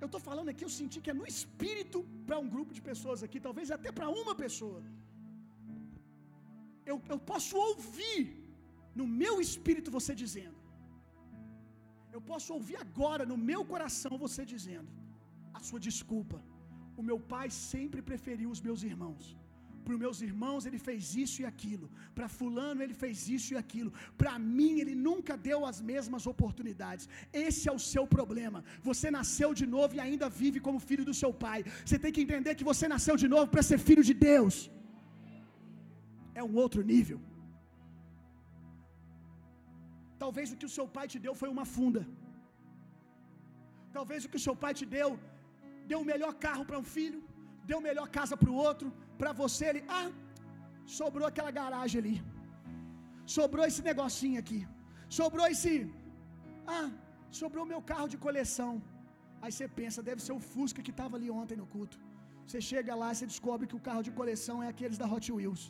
[0.02, 3.22] Eu estou falando aqui, eu senti que é no espírito para um grupo de pessoas
[3.26, 4.80] aqui, talvez até para uma pessoa.
[6.90, 8.20] Eu, eu posso ouvir
[9.00, 10.58] no meu espírito você dizendo.
[12.16, 14.90] Eu posso ouvir agora no meu coração você dizendo
[15.58, 16.40] a sua desculpa.
[17.00, 19.24] O meu pai sempre preferiu os meus irmãos.
[19.84, 21.86] Para os meus irmãos ele fez isso e aquilo.
[22.16, 23.92] Para fulano ele fez isso e aquilo.
[24.22, 27.06] Para mim ele nunca deu as mesmas oportunidades.
[27.46, 28.60] Esse é o seu problema.
[28.88, 31.60] Você nasceu de novo e ainda vive como filho do seu pai.
[31.86, 34.56] Você tem que entender que você nasceu de novo para ser filho de Deus.
[36.40, 37.18] É um outro nível.
[40.22, 42.02] Talvez o que o seu pai te deu foi uma funda.
[43.96, 45.10] Talvez o que o seu pai te deu,
[45.90, 47.20] deu o melhor carro para um filho,
[47.70, 48.88] deu melhor casa para o outro,
[49.20, 50.08] para você ele, ah,
[50.98, 52.16] sobrou aquela garagem ali.
[53.38, 54.60] Sobrou esse negocinho aqui.
[55.18, 55.72] Sobrou esse
[56.78, 56.88] ah,
[57.40, 58.72] sobrou meu carro de coleção.
[59.42, 61.98] Aí você pensa, deve ser o Fusca que estava ali ontem no culto.
[62.46, 65.26] Você chega lá e você descobre que o carro de coleção é aqueles da Hot
[65.34, 65.64] Wheels.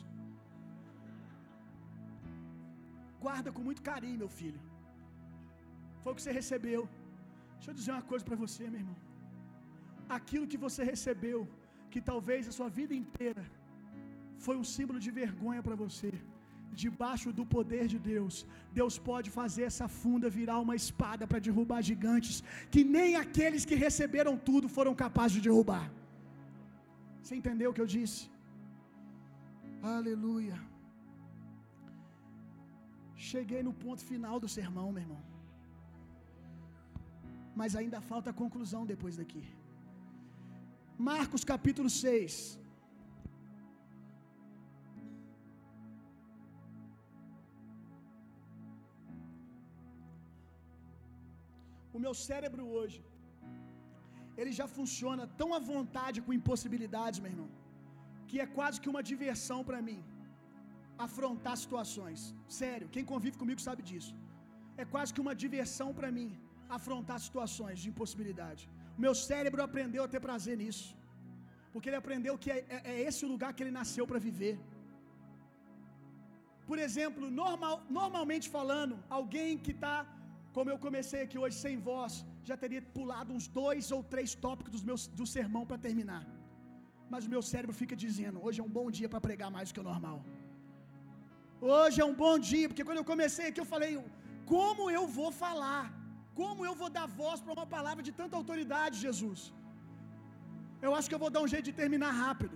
[3.25, 4.61] Guarda com muito carinho, meu filho.
[6.01, 6.81] Foi o que você recebeu.
[7.55, 8.99] Deixa eu dizer uma coisa para você, meu irmão.
[10.17, 11.39] Aquilo que você recebeu,
[11.93, 13.43] que talvez a sua vida inteira
[14.45, 16.11] foi um símbolo de vergonha para você,
[16.83, 18.35] debaixo do poder de Deus,
[18.79, 22.37] Deus pode fazer essa funda virar uma espada para derrubar gigantes
[22.73, 25.85] que nem aqueles que receberam tudo foram capazes de derrubar.
[27.21, 28.21] Você entendeu o que eu disse?
[29.95, 30.57] Aleluia.
[33.29, 35.21] Cheguei no ponto final do sermão, meu irmão.
[37.59, 39.43] Mas ainda falta a conclusão depois daqui.
[41.09, 42.33] Marcos capítulo 6.
[51.95, 52.99] O meu cérebro hoje,
[54.39, 57.49] ele já funciona tão à vontade com impossibilidades, meu irmão,
[58.29, 59.99] que é quase que uma diversão para mim
[61.07, 62.21] afrontar situações.
[62.61, 64.13] Sério, quem convive comigo sabe disso.
[64.83, 66.29] É quase que uma diversão para mim
[66.77, 68.63] afrontar situações de impossibilidade.
[69.03, 70.87] Meu cérebro aprendeu a ter prazer nisso.
[71.71, 74.55] Porque ele aprendeu que é, é, é esse o lugar que ele nasceu para viver.
[76.69, 79.95] Por exemplo, normal, normalmente falando, alguém que está,
[80.55, 82.13] como eu comecei aqui hoje, sem voz,
[82.49, 86.23] já teria pulado uns dois ou três tópicos dos meus, do sermão para terminar.
[87.13, 89.73] Mas o meu cérebro fica dizendo: hoje é um bom dia para pregar mais do
[89.75, 90.19] que o normal.
[91.75, 93.91] Hoje é um bom dia, porque quando eu comecei aqui eu falei:
[94.53, 95.83] como eu vou falar?
[96.41, 99.39] Como eu vou dar voz para uma palavra de tanta autoridade, Jesus?
[100.85, 102.55] Eu acho que eu vou dar um jeito de terminar rápido.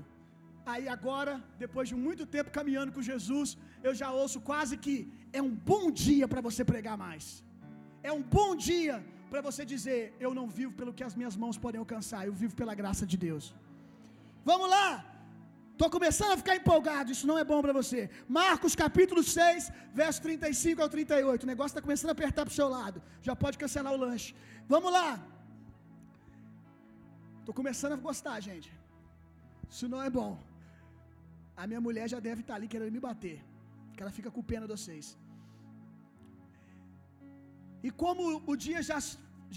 [0.73, 1.33] Aí agora,
[1.63, 3.49] depois de muito tempo caminhando com Jesus,
[3.87, 4.95] eu já ouço quase que
[5.39, 7.25] é um bom dia para você pregar mais.
[8.09, 8.95] É um bom dia
[9.31, 12.55] para você dizer: Eu não vivo pelo que as minhas mãos podem alcançar, eu vivo
[12.61, 13.47] pela graça de Deus.
[14.51, 14.87] Vamos lá!
[15.75, 18.01] Estou começando a ficar empolgado, isso não é bom para você.
[18.39, 19.71] Marcos capítulo 6,
[20.01, 21.43] verso 35 ao 38.
[21.43, 22.97] O negócio está começando a apertar para o seu lado.
[23.27, 24.29] Já pode cancelar o lanche.
[24.73, 25.09] Vamos lá.
[27.39, 28.69] Estou começando a gostar, gente.
[29.73, 30.31] Isso não é bom.
[31.61, 33.37] A minha mulher já deve estar tá ali querendo me bater.
[33.93, 35.05] Que ela fica com pena de vocês.
[37.87, 38.99] E como o dia já,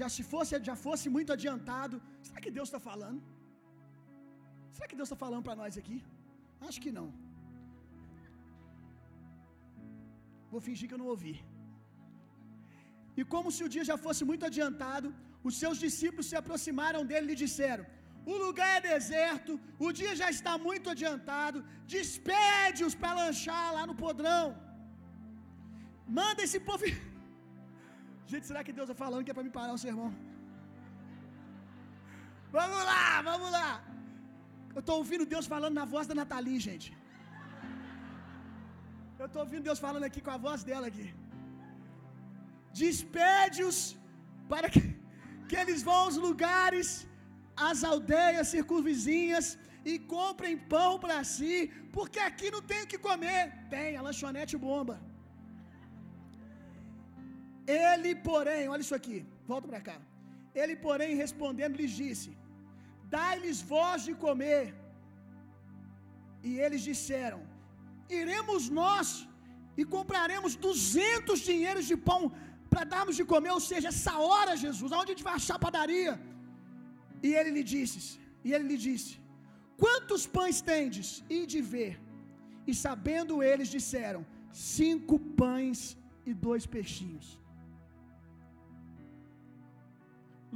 [0.00, 1.96] já se fosse, já fosse muito adiantado,
[2.26, 3.20] será que Deus está falando?
[4.76, 5.98] Será que Deus está falando para nós aqui?
[6.68, 7.08] Acho que não.
[10.52, 11.34] Vou fingir que eu não ouvi.
[13.18, 15.08] E como se o dia já fosse muito adiantado,
[15.48, 17.84] os seus discípulos se aproximaram dele e lhe disseram:
[18.32, 19.52] O lugar é deserto,
[19.86, 21.58] o dia já está muito adiantado,
[21.94, 24.46] despede-os para lanchar lá no podrão.
[26.20, 26.84] Manda esse povo.
[28.30, 30.10] Gente, será que Deus está falando que é para me parar o sermão?
[32.58, 33.68] Vamos lá, vamos lá.
[34.78, 36.88] Eu estou ouvindo Deus falando na voz da Nathalie, gente.
[39.20, 41.06] Eu estou ouvindo Deus falando aqui com a voz dela aqui.
[42.80, 43.78] Despede-os
[44.52, 44.82] para que,
[45.48, 46.88] que eles vão aos lugares,
[47.68, 49.46] às aldeias circunvizinhas
[49.90, 51.56] e comprem pão para si,
[51.96, 53.42] porque aqui não tem o que comer.
[53.74, 54.96] Tem, a lanchonete bomba.
[57.90, 59.18] Ele, porém, olha isso aqui,
[59.52, 59.98] volta para cá.
[60.62, 62.30] Ele, porém, respondendo, lhes disse:
[63.16, 64.64] Dai-lhes voz de comer.
[66.48, 67.40] E eles disseram:
[68.20, 69.08] Iremos nós
[69.80, 72.22] e compraremos duzentos dinheiros de pão
[72.72, 76.14] para darmos de comer, ou seja, essa hora, Jesus, aonde a gente vai achar padaria?
[77.26, 78.00] E ele lhe disse,
[78.46, 79.12] e ele lhe disse:
[79.82, 81.08] Quantos pães tendes?
[81.36, 81.94] E de ver.
[82.70, 84.22] E sabendo eles, disseram:
[84.76, 85.80] Cinco pães
[86.30, 87.28] e dois peixinhos.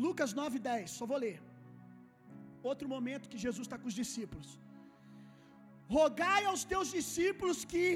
[0.04, 1.38] Lucas 9, 10, só vou ler.
[2.70, 4.48] Outro momento que Jesus está com os discípulos.
[5.98, 7.86] Rogai aos teus discípulos que.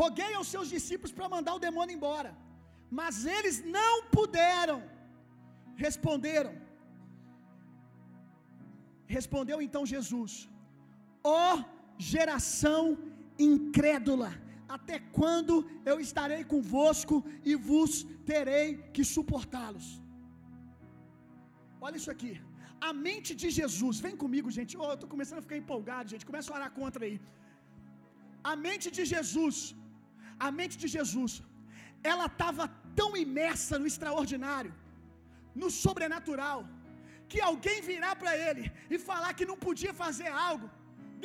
[0.00, 2.30] Roguei aos seus discípulos para mandar o demônio embora.
[3.00, 4.78] Mas eles não puderam.
[5.86, 6.54] Responderam.
[9.16, 10.32] Respondeu então Jesus:
[11.22, 11.58] Ó oh,
[12.12, 12.82] geração
[13.48, 14.30] incrédula,
[14.76, 15.54] até quando
[15.90, 17.16] eu estarei convosco
[17.50, 17.92] e vos
[18.30, 19.88] terei que suportá-los?
[21.86, 22.32] Olha isso aqui.
[22.88, 24.72] A mente de Jesus, vem comigo, gente.
[24.82, 26.28] Oh, eu estou começando a ficar empolgado, gente.
[26.30, 27.16] Começa a orar contra aí.
[28.50, 29.56] A mente de Jesus,
[30.46, 31.32] a mente de Jesus,
[32.12, 32.64] ela estava
[33.00, 34.72] tão imersa no extraordinário,
[35.62, 36.60] no sobrenatural,
[37.30, 38.64] que alguém virar para ele
[38.94, 40.68] e falar que não podia fazer algo,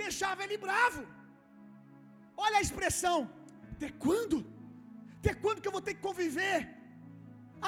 [0.03, 1.03] deixava ele bravo.
[2.45, 3.17] Olha a expressão:
[3.73, 4.37] até quando?
[5.19, 6.59] Até quando que eu vou ter que conviver?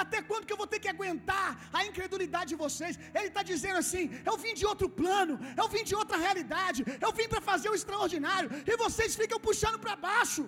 [0.02, 2.94] Até quando que eu vou ter que aguentar a incredulidade de vocês?
[3.18, 7.12] Ele está dizendo assim: eu vim de outro plano, eu vim de outra realidade, eu
[7.18, 10.44] vim para fazer o extraordinário, e vocês ficam puxando para baixo.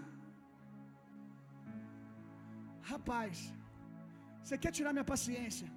[2.92, 3.36] Rapaz,
[4.42, 5.68] você quer tirar minha paciência?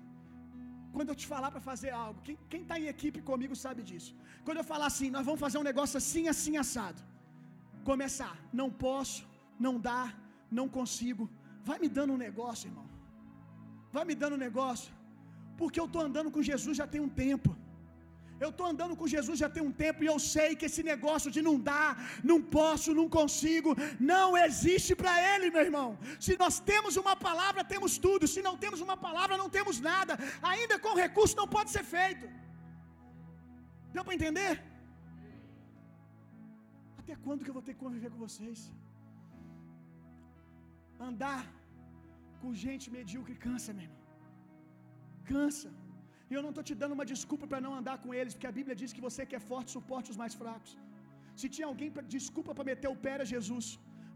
[0.96, 4.12] Quando eu te falar para fazer algo, quem está em equipe comigo sabe disso.
[4.46, 7.02] Quando eu falar assim, nós vamos fazer um negócio assim, assim, assado.
[7.92, 9.22] Começar, não posso,
[9.68, 10.04] não dá,
[10.60, 11.26] não consigo.
[11.70, 12.95] Vai me dando um negócio, irmão
[13.98, 14.92] vai me dando negócio,
[15.60, 17.52] porque eu estou andando com Jesus já tem um tempo.
[18.44, 21.30] Eu estou andando com Jesus já tem um tempo e eu sei que esse negócio
[21.36, 21.92] de não dar,
[22.30, 23.70] não posso, não consigo,
[24.14, 25.90] não existe para Ele, meu irmão.
[26.26, 28.32] Se nós temos uma palavra, temos tudo.
[28.34, 30.16] Se não temos uma palavra, não temos nada.
[30.54, 32.26] Ainda com recurso não pode ser feito.
[33.96, 34.54] Deu para entender?
[37.02, 38.60] Até quando que eu vou ter que conviver com vocês?
[41.10, 41.40] Andar
[42.46, 44.04] com gente medíocre cansa, meu irmão.
[45.32, 45.70] Cansa.
[46.30, 48.58] E eu não estou te dando uma desculpa para não andar com eles, porque a
[48.60, 50.72] Bíblia diz que você que é forte suporte os mais fracos.
[51.40, 53.68] Se tinha alguém pra, desculpa para meter o pé era Jesus.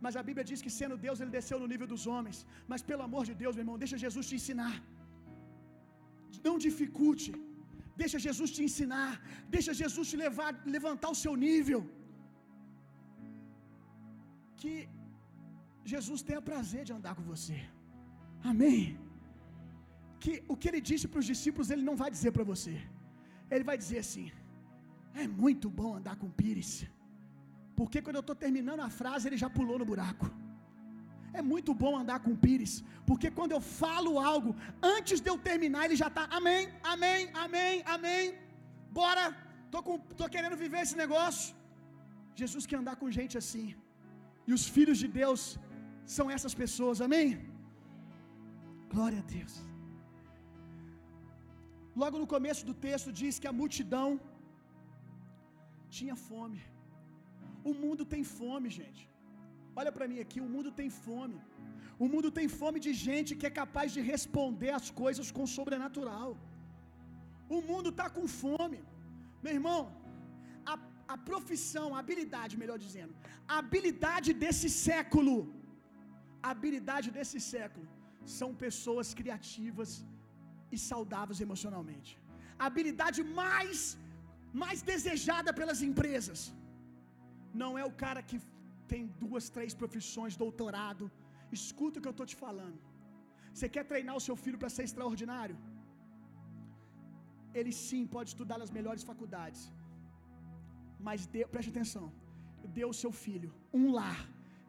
[0.03, 2.37] Mas a Bíblia diz que sendo Deus ele desceu no nível dos homens.
[2.71, 4.75] Mas pelo amor de Deus, meu irmão, deixa Jesus te ensinar.
[6.47, 7.31] Não dificulte.
[8.01, 9.11] Deixa Jesus te ensinar.
[9.55, 11.81] Deixa Jesus te levar, levantar o seu nível.
[14.61, 14.75] Que
[15.93, 17.59] Jesus tenha prazer de andar com você.
[18.51, 18.97] Amém.
[20.19, 22.75] Que o que ele disse para os discípulos, ele não vai dizer para você.
[23.51, 24.31] Ele vai dizer assim:
[25.23, 26.73] É muito bom andar com Pires.
[27.79, 30.27] Porque quando eu estou terminando a frase, ele já pulou no buraco.
[31.39, 32.73] É muito bom andar com Pires,
[33.09, 34.51] porque quando eu falo algo,
[34.95, 36.63] antes de eu terminar, ele já está, amém,
[36.93, 38.23] amém, amém, amém.
[38.99, 39.23] Bora,
[39.73, 39.81] tô,
[40.19, 41.55] tô querendo viver esse negócio.
[42.41, 43.67] Jesus quer andar com gente assim,
[44.47, 45.41] e os filhos de Deus
[46.17, 47.27] são essas pessoas, amém?
[48.93, 49.55] Glória a Deus.
[52.01, 54.07] Logo no começo do texto diz que a multidão
[55.97, 56.59] tinha fome.
[57.69, 59.03] O mundo tem fome, gente.
[59.79, 61.37] Olha para mim aqui, o mundo tem fome.
[62.03, 66.31] O mundo tem fome de gente que é capaz de responder as coisas com sobrenatural.
[67.57, 68.79] O mundo está com fome.
[69.43, 69.79] Meu irmão,
[70.71, 70.75] a,
[71.13, 73.13] a profissão, a habilidade, melhor dizendo,
[73.53, 75.35] a habilidade desse século,
[76.47, 77.87] a habilidade desse século
[78.37, 79.91] são pessoas criativas
[80.75, 82.11] e saudáveis emocionalmente.
[82.61, 83.81] A habilidade mais
[84.61, 86.39] mais desejada pelas empresas
[87.61, 88.37] não é o cara que
[88.91, 91.05] tem duas, três profissões, doutorado.
[91.59, 92.79] Escuta o que eu estou te falando.
[93.53, 95.57] Você quer treinar o seu filho para ser extraordinário?
[97.59, 99.61] Ele sim pode estudar nas melhores faculdades.
[101.07, 102.07] Mas dê, preste atenção.
[102.75, 103.51] Dê ao seu filho
[103.81, 104.19] um lar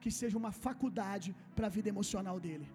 [0.03, 2.69] que seja uma faculdade para a vida emocional dele.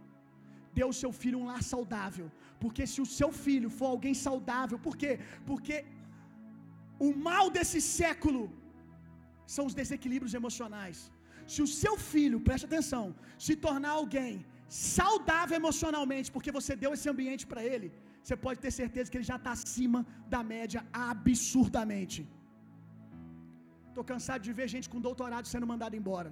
[0.76, 2.28] Dê ao seu filho um lar saudável.
[2.64, 5.14] Porque se o seu filho for alguém saudável, por quê?
[5.50, 5.76] Porque
[7.08, 8.44] o mal desse século
[9.56, 10.98] são os desequilíbrios emocionais.
[11.54, 13.06] Se o seu filho, preste atenção,
[13.46, 14.34] se tornar alguém
[14.96, 17.90] saudável emocionalmente, porque você deu esse ambiente para ele,
[18.24, 20.00] você pode ter certeza que ele já está acima
[20.34, 22.22] da média absurdamente.
[23.90, 26.32] Estou cansado de ver gente com doutorado sendo mandado embora.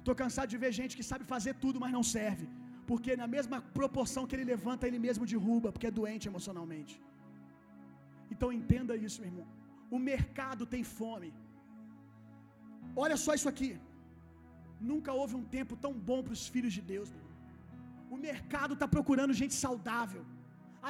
[0.00, 2.44] Estou cansado de ver gente que sabe fazer tudo, mas não serve.
[2.92, 6.94] Porque na mesma proporção que ele levanta, ele mesmo derruba, porque é doente emocionalmente.
[8.32, 9.46] Então entenda isso, meu irmão.
[9.96, 11.30] O mercado tem fome.
[13.04, 13.70] Olha só isso aqui.
[14.90, 17.08] Nunca houve um tempo tão bom para os filhos de Deus.
[17.16, 17.28] Meu.
[18.14, 20.22] O mercado está procurando gente saudável.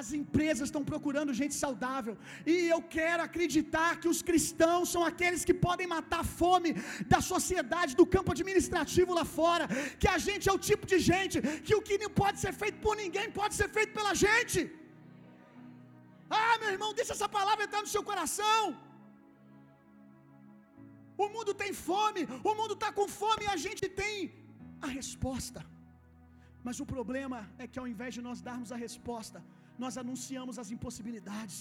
[0.01, 2.15] As empresas estão procurando gente saudável.
[2.53, 6.71] E eu quero acreditar que os cristãos são aqueles que podem matar a fome
[7.13, 9.67] da sociedade, do campo administrativo lá fora.
[10.03, 12.79] Que a gente é o tipo de gente que o que não pode ser feito
[12.87, 14.63] por ninguém pode ser feito pela gente.
[16.41, 18.63] Ah, meu irmão, deixa essa palavra entrar no seu coração.
[21.25, 24.17] O mundo tem fome, o mundo está com fome e a gente tem
[24.87, 25.61] a resposta.
[26.67, 29.39] Mas o problema é que ao invés de nós darmos a resposta,
[29.85, 31.59] nós anunciamos as impossibilidades.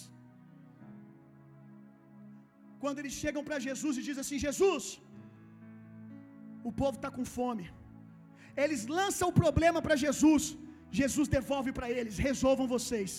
[2.84, 4.86] Quando eles chegam para Jesus e dizem assim: Jesus,
[6.70, 7.68] o povo está com fome.
[8.64, 10.46] Eles lançam o problema para Jesus.
[11.02, 13.14] Jesus devolve para eles: resolvam vocês.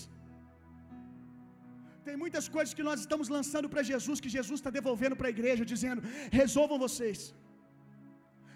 [2.07, 5.37] Tem muitas coisas que nós estamos lançando para Jesus que Jesus está devolvendo para a
[5.37, 6.03] igreja, dizendo:
[6.41, 7.21] resolvam vocês.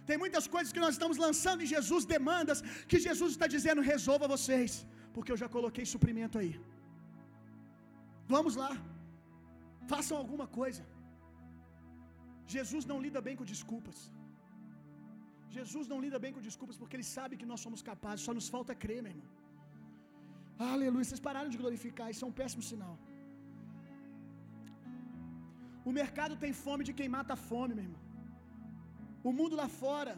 [0.09, 4.32] Tem muitas coisas que nós estamos lançando em Jesus, demandas que Jesus está dizendo: resolva
[4.36, 4.74] vocês
[5.16, 6.52] porque eu já coloquei suprimento aí.
[8.34, 8.72] Vamos lá,
[9.92, 10.82] façam alguma coisa.
[12.54, 13.98] Jesus não lida bem com desculpas.
[15.57, 18.48] Jesus não lida bem com desculpas porque Ele sabe que nós somos capazes, só nos
[18.54, 19.30] falta crer, meu irmão.
[20.72, 22.94] Aleluia, vocês pararam de glorificar, isso é um péssimo sinal.
[25.88, 28.05] O mercado tem fome de quem mata a fome, meu irmão.
[29.29, 30.14] O mundo lá fora,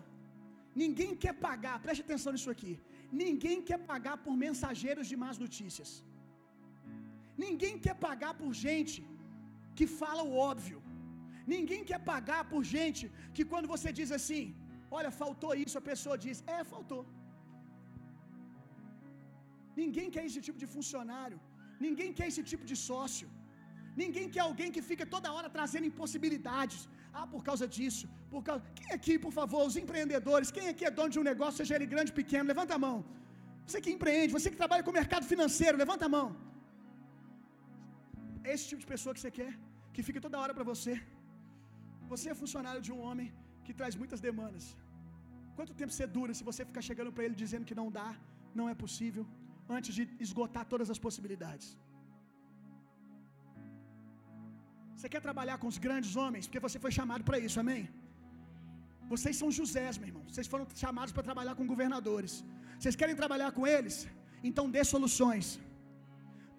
[0.82, 2.72] ninguém quer pagar, preste atenção nisso aqui.
[3.22, 5.90] Ninguém quer pagar por mensageiros de más notícias.
[7.44, 8.98] Ninguém quer pagar por gente
[9.78, 10.80] que fala o óbvio.
[11.54, 13.04] Ninguém quer pagar por gente
[13.36, 14.42] que quando você diz assim,
[14.98, 17.02] olha, faltou isso, a pessoa diz, é, faltou.
[19.80, 21.38] Ninguém quer esse tipo de funcionário.
[21.86, 23.28] Ninguém quer esse tipo de sócio.
[24.02, 26.80] Ninguém quer alguém que fica toda hora trazendo impossibilidades.
[27.18, 28.06] Ah, por causa disso.
[28.32, 28.62] Por causa...
[28.78, 31.88] Quem aqui, por favor, os empreendedores, quem aqui é dono de um negócio, seja ele
[31.94, 32.96] grande ou pequeno, levanta a mão.
[33.66, 36.28] Você que empreende, você que trabalha com o mercado financeiro, levanta a mão.
[38.46, 39.52] É esse tipo de pessoa que você quer,
[39.94, 40.94] que fica toda hora para você.
[42.12, 43.28] Você é funcionário de um homem
[43.64, 44.66] que traz muitas demandas.
[45.56, 48.10] Quanto tempo você dura se você ficar chegando para ele dizendo que não dá,
[48.58, 49.24] não é possível,
[49.76, 51.68] antes de esgotar todas as possibilidades?
[54.98, 56.44] Você quer trabalhar com os grandes homens?
[56.46, 57.82] Porque você foi chamado para isso, amém?
[59.12, 60.24] Vocês são Josés, meu irmão.
[60.30, 62.32] Vocês foram chamados para trabalhar com governadores.
[62.78, 63.96] Vocês querem trabalhar com eles?
[64.48, 65.46] Então dê soluções.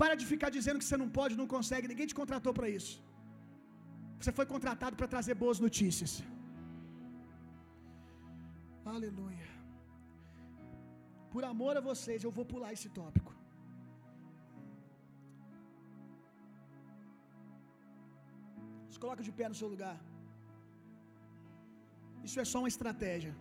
[0.01, 1.91] Para de ficar dizendo que você não pode, não consegue.
[1.93, 2.93] Ninguém te contratou para isso.
[4.19, 6.13] Você foi contratado para trazer boas notícias.
[8.95, 9.49] Aleluia.
[11.33, 13.33] Por amor a vocês, eu vou pular esse tópico.
[18.93, 19.97] Se coloca de pé no seu lugar.
[22.27, 23.33] Isso é só uma estratégia.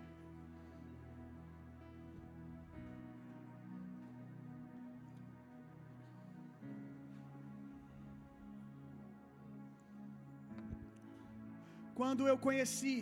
[12.01, 12.97] Quando eu conheci,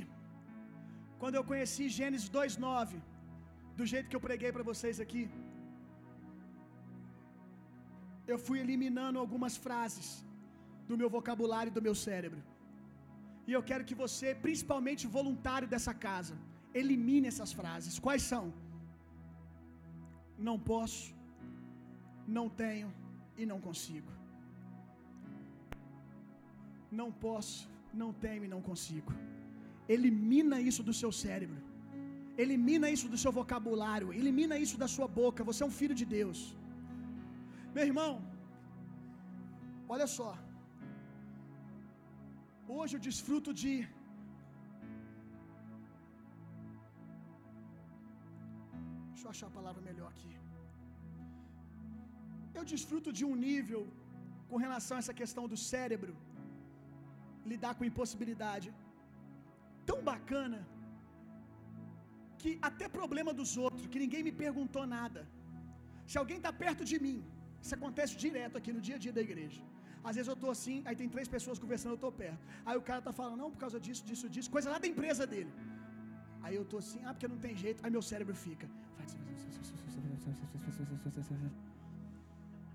[1.23, 2.99] quando eu conheci Gênesis 2:9,
[3.79, 5.25] do jeito que eu preguei para vocês aqui,
[8.33, 10.09] eu fui eliminando algumas frases
[10.89, 12.41] do meu vocabulário e do meu cérebro.
[13.49, 16.35] E eu quero que você, principalmente voluntário dessa casa,
[16.83, 17.99] elimine essas frases.
[18.07, 18.45] Quais são?
[20.49, 21.05] Não posso,
[22.37, 22.89] não tenho
[23.41, 24.11] e não consigo.
[27.01, 27.61] Não posso,
[28.03, 29.13] não tenho e não consigo.
[29.95, 31.61] Elimina isso do seu cérebro.
[32.45, 34.09] Elimina isso do seu vocabulário.
[34.21, 35.47] Elimina isso da sua boca.
[35.51, 36.41] Você é um filho de Deus.
[37.77, 38.13] Meu irmão,
[39.95, 40.31] olha só.
[42.75, 43.73] Hoje eu desfruto de
[49.11, 50.33] Deixa eu achar a palavra melhor aqui.
[52.59, 53.83] Eu desfruto de um nível
[54.51, 56.15] com relação a essa questão do cérebro
[57.53, 58.69] lidar com impossibilidade
[59.89, 60.61] tão bacana
[62.41, 65.23] que até problema dos outros, que ninguém me perguntou nada.
[66.11, 67.19] Se alguém está perto de mim,
[67.63, 69.63] isso acontece direto aqui no dia a dia da igreja.
[70.09, 72.43] Às vezes eu estou assim, aí tem três pessoas conversando, eu estou perto.
[72.69, 75.25] Aí o cara está falando, não, por causa disso, disso, disso, coisa lá da empresa
[75.33, 75.53] dele.
[76.45, 77.79] Aí eu estou assim, ah, porque não tem jeito.
[77.85, 78.67] Aí meu cérebro fica.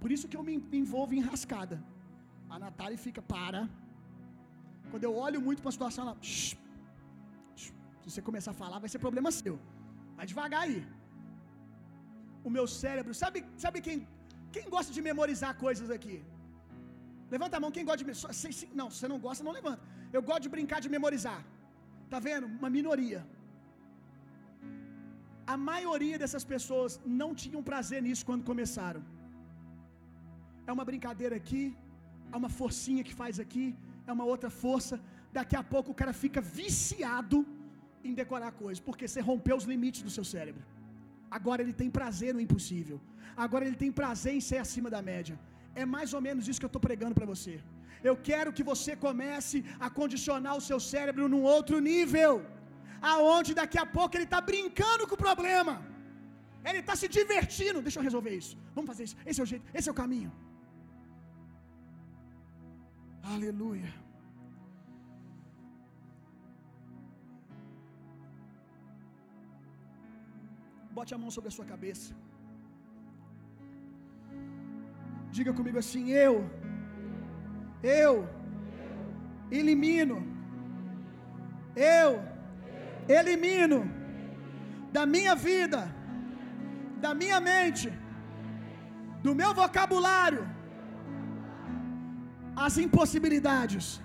[0.01, 1.77] Por isso que eu me envolvo em rascada.
[2.55, 3.61] A Natália fica, para.
[4.91, 6.17] Quando eu olho muito para a situação, ela.
[6.21, 6.55] Shh,
[7.61, 7.71] shh.
[8.01, 9.57] Se você começar a falar, vai ser problema seu.
[10.17, 10.81] Vai devagar aí.
[12.47, 13.97] O meu cérebro, sabe, sabe quem,
[14.55, 16.17] quem gosta de memorizar coisas aqui?
[17.33, 19.81] Levanta a mão quem gosta de Não, você não gosta, não levanta.
[20.15, 21.39] Eu gosto de brincar de memorizar.
[22.13, 22.47] Tá vendo?
[22.59, 23.21] Uma minoria.
[25.53, 29.01] A maioria dessas pessoas não tinham prazer nisso quando começaram.
[30.67, 31.63] É uma brincadeira aqui,
[32.33, 33.65] é uma forcinha que faz aqui,
[34.09, 34.97] é uma outra força.
[35.37, 37.39] Daqui a pouco o cara fica viciado
[38.07, 40.63] em decorar coisas, porque você rompeu os limites do seu cérebro.
[41.37, 42.97] Agora ele tem prazer no impossível.
[43.45, 45.35] Agora ele tem prazer em ser acima da média.
[45.81, 47.53] É mais ou menos isso que eu estou pregando para você.
[48.09, 52.33] Eu quero que você comece a condicionar o seu cérebro num outro nível,
[53.13, 55.75] aonde daqui a pouco ele está brincando com o problema,
[56.69, 57.83] ele está se divertindo.
[57.87, 58.55] Deixa eu resolver isso.
[58.75, 59.17] Vamos fazer isso.
[59.29, 60.31] Esse é o jeito, esse é o caminho.
[63.33, 63.91] Aleluia.
[70.97, 72.13] Bote a mão sobre a sua cabeça.
[75.35, 76.33] Diga comigo assim: Eu,
[77.99, 78.13] eu
[79.59, 80.17] elimino,
[81.75, 82.09] eu
[83.19, 83.79] elimino
[84.97, 85.81] da minha vida,
[87.05, 87.89] da minha mente,
[89.25, 90.43] do meu vocabulário,
[92.65, 94.01] as impossibilidades.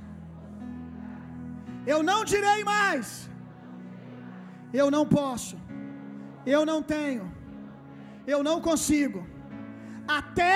[1.93, 3.09] Eu não direi mais,
[4.81, 5.57] eu não posso,
[6.55, 7.27] eu não tenho,
[8.35, 9.21] eu não consigo,
[10.19, 10.55] até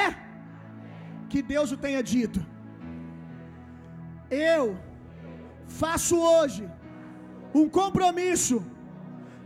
[1.31, 2.41] que Deus o tenha dito.
[4.49, 4.65] Eu
[5.83, 6.65] faço hoje
[7.61, 8.59] um compromisso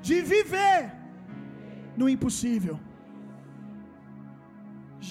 [0.09, 0.79] de viver
[2.01, 2.77] no impossível.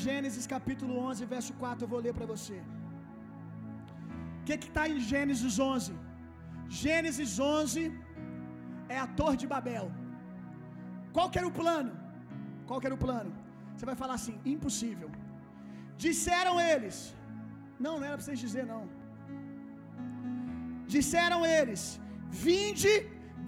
[0.03, 2.57] Gênesis capítulo 11, verso 4, eu vou ler para você.
[4.39, 5.93] O que está em Gênesis 11?
[6.83, 7.81] Gênesis 11
[8.95, 9.87] é a Torre de Babel.
[11.15, 11.93] Qual que era o plano?
[12.67, 13.31] Qual que era o plano?
[13.73, 15.09] Você vai falar assim: impossível.
[16.05, 16.95] Disseram eles,
[17.85, 18.83] não, não era para vocês dizer, não.
[20.95, 21.81] Disseram eles:
[22.45, 22.93] Vinde,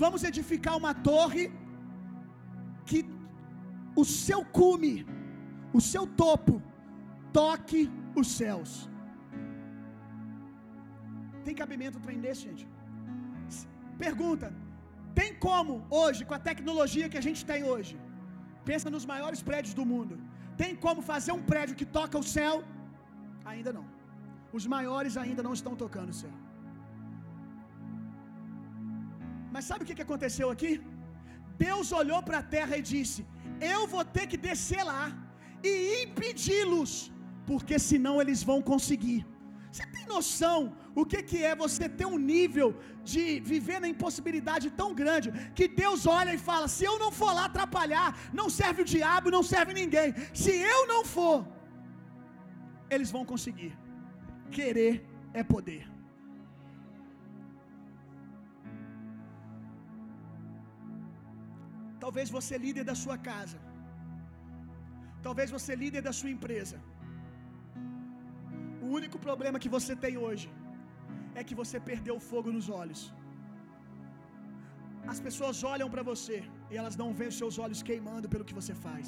[0.04, 1.46] vamos edificar uma torre
[2.90, 3.00] que
[4.02, 4.96] o seu cume,
[5.80, 6.56] o seu topo,
[7.40, 7.82] toque
[8.22, 8.72] os céus.
[11.46, 12.66] Tem cabimento um trem desse, gente?
[14.06, 14.48] Pergunta:
[15.20, 17.96] tem como hoje, com a tecnologia que a gente tem hoje,
[18.70, 20.16] pensa nos maiores prédios do mundo,
[20.62, 22.56] tem como fazer um prédio que toca o céu?
[23.52, 23.86] Ainda não.
[24.58, 26.36] Os maiores ainda não estão tocando o céu.
[29.54, 30.72] Mas sabe o que aconteceu aqui?
[31.68, 33.20] Deus olhou para a terra e disse:
[33.76, 35.04] Eu vou ter que descer lá
[35.70, 35.74] e
[36.06, 36.94] impedi-los,
[37.50, 39.22] porque senão eles vão conseguir.
[39.76, 40.58] Você tem noção
[41.02, 42.68] o que, que é você ter um nível
[43.12, 47.32] de viver na impossibilidade tão grande que Deus olha e fala: se eu não for
[47.38, 48.10] lá atrapalhar,
[48.40, 50.10] não serve o diabo, não serve ninguém.
[50.44, 51.38] Se eu não for,
[52.96, 53.74] eles vão conseguir.
[54.58, 54.94] Querer
[55.42, 55.84] é poder.
[62.06, 63.60] Talvez você é líder da sua casa.
[65.28, 66.78] Talvez você é líder da sua empresa.
[68.86, 70.48] O único problema que você tem hoje
[71.40, 73.02] é que você perdeu o fogo nos olhos.
[75.12, 76.38] As pessoas olham para você
[76.72, 79.08] e elas não veem os seus olhos queimando pelo que você faz.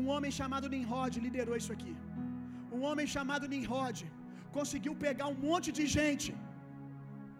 [0.00, 1.94] Um homem chamado Nimrod liderou isso aqui.
[2.76, 3.98] Um homem chamado Nimrod
[4.58, 6.30] conseguiu pegar um monte de gente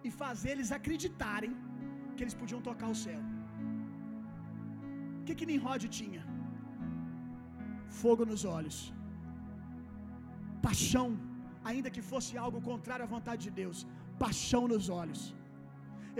[0.07, 1.53] e fazer eles acreditarem
[2.15, 3.21] que eles podiam tocar o céu.
[5.19, 6.23] O que que Nimrod tinha?
[8.01, 8.79] Fogo nos olhos
[10.61, 11.17] paixão,
[11.63, 13.85] ainda que fosse algo contrário à vontade de Deus,
[14.19, 15.35] paixão nos olhos.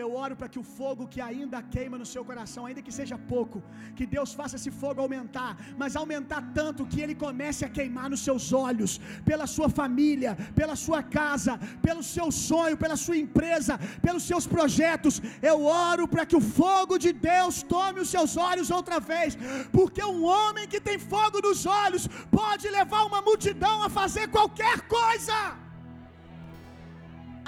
[0.01, 3.17] Eu oro para que o fogo que ainda queima no seu coração, ainda que seja
[3.31, 3.57] pouco,
[3.97, 8.23] que Deus faça esse fogo aumentar, mas aumentar tanto que ele comece a queimar nos
[8.27, 8.91] seus olhos,
[9.29, 11.53] pela sua família, pela sua casa,
[11.87, 13.75] pelo seu sonho, pela sua empresa,
[14.05, 15.15] pelos seus projetos.
[15.51, 15.57] Eu
[15.89, 19.35] oro para que o fogo de Deus tome os seus olhos outra vez,
[19.77, 22.05] porque um homem que tem fogo nos olhos
[22.41, 25.37] pode levar uma multidão a fazer qualquer coisa,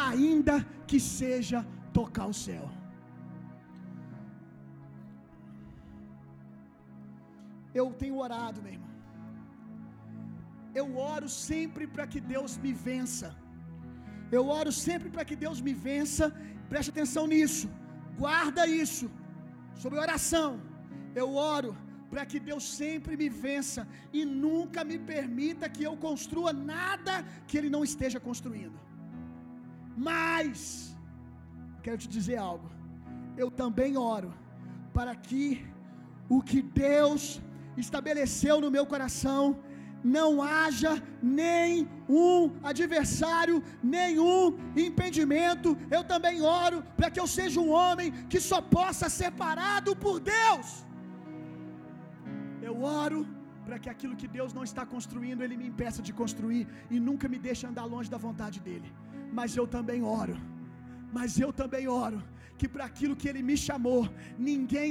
[0.10, 0.56] ainda
[0.90, 1.60] que seja
[2.00, 2.66] tocar o céu.
[7.80, 8.94] Eu tenho orado, meu irmão.
[10.80, 13.30] Eu oro sempre para que Deus me vença.
[14.38, 16.26] Eu oro sempre para que Deus me vença.
[16.72, 17.68] Preste atenção nisso.
[18.24, 19.08] Guarda isso.
[19.84, 20.50] Sobre oração.
[21.22, 21.72] Eu oro
[22.12, 23.82] para que Deus sempre me vença
[24.20, 27.16] e nunca me permita que eu construa nada
[27.48, 28.80] que Ele não esteja construindo.
[30.10, 30.62] Mas
[31.86, 32.68] quero te dizer algo.
[33.42, 34.32] Eu também oro
[34.98, 35.46] para que
[36.36, 37.42] o que Deus
[37.86, 39.44] estabeleceu no meu coração
[40.18, 43.58] não haja nenhum adversário,
[43.98, 44.58] nenhum
[44.88, 45.78] impedimento.
[45.96, 50.20] Eu também oro para que eu seja um homem que só possa ser parado por
[50.20, 50.68] Deus.
[52.62, 53.20] Eu oro
[53.66, 57.28] para que aquilo que Deus não está construindo, Ele me impeça de construir e nunca
[57.34, 58.92] me deixe andar longe da vontade dEle.
[59.38, 60.38] Mas eu também oro
[61.18, 62.20] mas eu também oro
[62.60, 64.02] que para aquilo que ele me chamou,
[64.50, 64.90] ninguém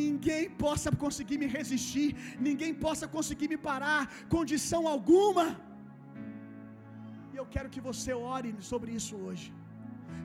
[0.00, 2.08] ninguém possa conseguir me resistir,
[2.48, 4.02] ninguém possa conseguir me parar,
[4.36, 5.46] condição alguma.
[7.32, 9.46] E eu quero que você ore sobre isso hoje.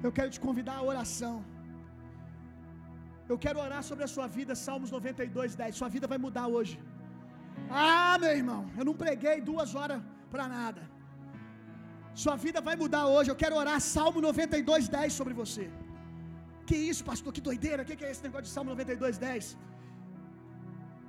[0.06, 1.36] Eu quero te convidar à oração.
[3.32, 5.80] Eu quero orar sobre a sua vida, Salmos 92, 10.
[5.82, 6.76] Sua vida vai mudar hoje.
[7.70, 10.00] Ah, meu irmão, eu não preguei duas horas
[10.32, 10.82] para nada.
[12.22, 13.30] Sua vida vai mudar hoje.
[13.32, 15.66] Eu quero orar Salmo 92, 10 sobre você.
[16.68, 17.32] Que isso, pastor?
[17.36, 17.84] Que doideira.
[17.84, 19.58] O que é esse negócio de Salmo 92, 10?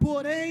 [0.07, 0.51] Porém,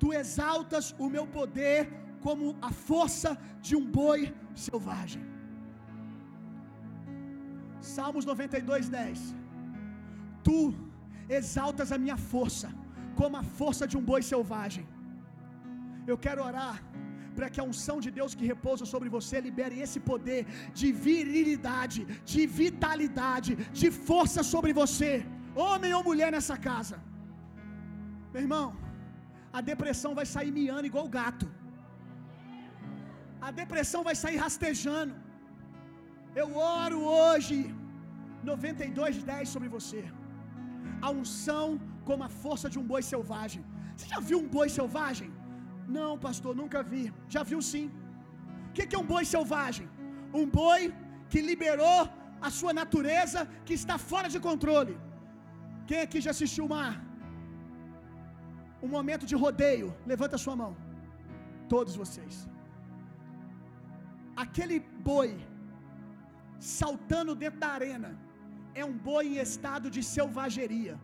[0.00, 1.80] tu exaltas o meu poder
[2.26, 3.30] como a força
[3.66, 4.20] de um boi
[4.66, 5.22] selvagem.
[7.96, 9.20] Salmos 92, 10.
[10.48, 10.58] Tu
[11.40, 12.68] exaltas a minha força
[13.20, 14.86] como a força de um boi selvagem.
[16.10, 16.74] Eu quero orar
[17.38, 20.40] para que a unção de Deus que repousa sobre você libere esse poder
[20.80, 22.00] de virilidade,
[22.32, 25.12] de vitalidade, de força sobre você,
[25.66, 26.98] homem ou mulher nessa casa.
[28.32, 28.66] Meu irmão,
[29.58, 31.46] a depressão vai sair miando igual gato.
[33.46, 35.14] A depressão vai sair rastejando.
[36.42, 36.48] Eu
[36.80, 37.56] oro hoje
[38.50, 40.02] 92:10 sobre você.
[41.06, 41.66] A unção
[42.08, 43.62] como a força de um boi selvagem.
[43.94, 45.28] Você já viu um boi selvagem?
[45.96, 47.04] Não, pastor, nunca vi.
[47.34, 47.86] Já viu sim.
[48.68, 49.86] O que é um boi selvagem?
[50.40, 50.80] Um boi
[51.30, 52.00] que liberou
[52.46, 54.94] a sua natureza que está fora de controle.
[55.88, 56.84] Quem aqui já assistiu uma
[58.86, 59.88] um momento de rodeio?
[60.12, 60.72] Levanta a sua mão.
[61.74, 62.34] Todos vocês.
[64.44, 64.78] Aquele
[65.08, 65.30] boi
[66.78, 68.10] saltando dentro da arena
[68.80, 70.94] é um boi em estado de selvageria.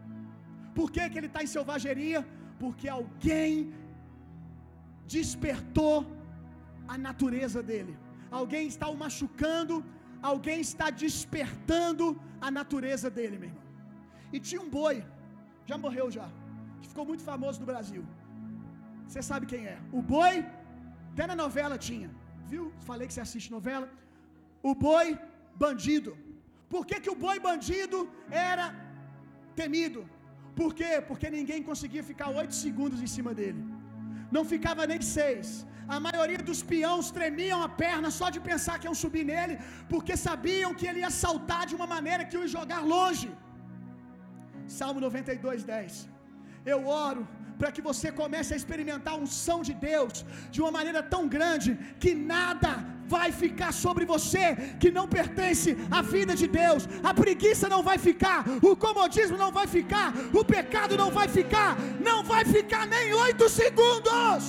[0.77, 2.21] Por que, que ele está em selvageria?
[2.63, 3.53] Porque alguém
[5.17, 5.97] despertou
[6.93, 7.95] a natureza dele.
[8.41, 9.77] Alguém está o machucando,
[10.31, 12.07] alguém está despertando
[12.47, 13.65] a natureza dele, meu irmão.
[14.35, 14.97] E tinha um boi,
[15.71, 16.27] já morreu já,
[16.81, 18.05] que ficou muito famoso no Brasil.
[19.07, 19.79] Você sabe quem é?
[19.99, 20.35] O boi,
[21.13, 22.11] até na novela tinha,
[22.53, 22.65] viu?
[22.89, 23.89] Falei que você assiste novela.
[24.71, 25.07] O boi
[25.65, 26.13] bandido.
[26.73, 27.99] Por que, que o boi bandido
[28.51, 28.67] era
[29.61, 30.01] temido?
[30.59, 30.93] Por quê?
[31.09, 33.61] Porque ninguém conseguia ficar oito segundos em cima dele.
[34.37, 35.49] Não ficava nem seis.
[35.95, 39.57] A maioria dos peões tremiam a perna só de pensar que iam subir nele,
[39.93, 43.29] porque sabiam que ele ia saltar de uma maneira que ia jogar longe.
[44.79, 46.09] Salmo 92, 10.
[46.73, 47.23] Eu oro
[47.59, 50.25] para que você comece a experimentar a unção de Deus
[50.55, 51.71] de uma maneira tão grande
[52.03, 52.73] que nada
[53.15, 54.45] vai ficar sobre você
[54.83, 56.83] que não pertence à vida de Deus.
[57.11, 58.39] A preguiça não vai ficar,
[58.71, 60.09] o comodismo não vai ficar,
[60.41, 61.71] o pecado não vai ficar,
[62.09, 64.45] não vai ficar nem oito segundos.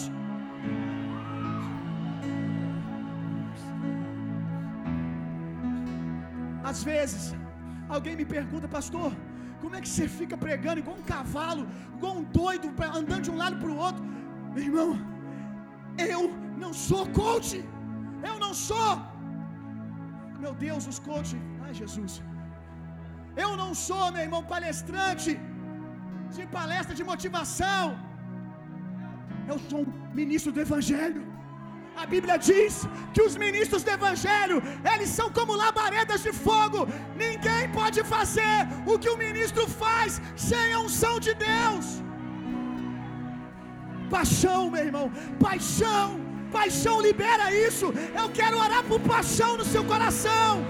[6.71, 7.23] Às vezes,
[7.95, 9.11] alguém me pergunta, pastor,
[9.65, 11.63] como é que você fica pregando igual um cavalo,
[11.97, 12.67] igual um doido,
[12.99, 14.03] andando de um lado para o outro?
[14.53, 14.89] Meu irmão,
[16.13, 16.21] eu
[16.63, 17.57] não sou coach.
[18.29, 18.93] Eu não sou.
[20.43, 21.33] Meu Deus, os coach.
[21.65, 22.13] Ai, Jesus.
[23.43, 25.33] Eu não sou, meu irmão, palestrante
[26.35, 27.83] de palestra de motivação.
[29.51, 31.23] Eu sou um ministro do evangelho.
[32.01, 34.61] A Bíblia diz que os ministros do Evangelho,
[34.93, 36.87] eles são como labaredas de fogo.
[37.15, 41.85] Ninguém pode fazer o que o ministro faz sem a unção de Deus.
[44.09, 46.19] Paixão, meu irmão, paixão,
[46.51, 47.93] paixão libera isso.
[48.21, 50.63] Eu quero orar por paixão no seu coração,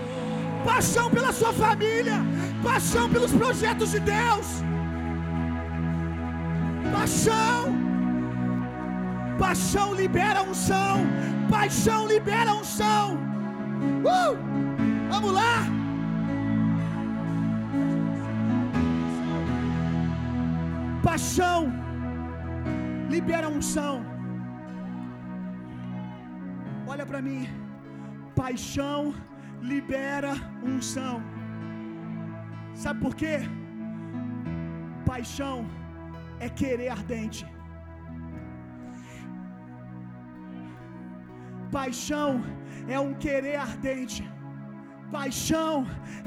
[0.64, 2.20] paixão pela sua família,
[2.64, 4.48] paixão pelos projetos de Deus.
[6.94, 7.85] Paixão.
[9.38, 10.98] Paixão libera unção.
[11.50, 13.18] Paixão libera unção.
[14.04, 14.34] Uh!
[15.10, 15.56] Vamos lá.
[21.04, 21.72] Paixão
[23.10, 24.06] libera unção.
[26.88, 27.48] Olha para mim.
[28.36, 29.14] Paixão
[29.62, 30.34] libera
[30.64, 31.22] unção.
[32.74, 33.40] Sabe por quê?
[35.06, 35.66] Paixão
[36.40, 37.46] é querer ardente.
[41.78, 42.30] Paixão
[42.96, 44.22] é um querer ardente.
[45.16, 45.74] Paixão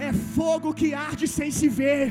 [0.07, 2.07] é fogo que arde sem se ver.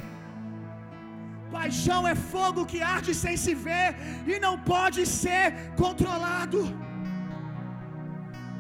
[1.58, 3.90] Paixão é fogo que arde sem se ver
[4.32, 5.46] e não pode ser
[5.84, 6.62] controlado.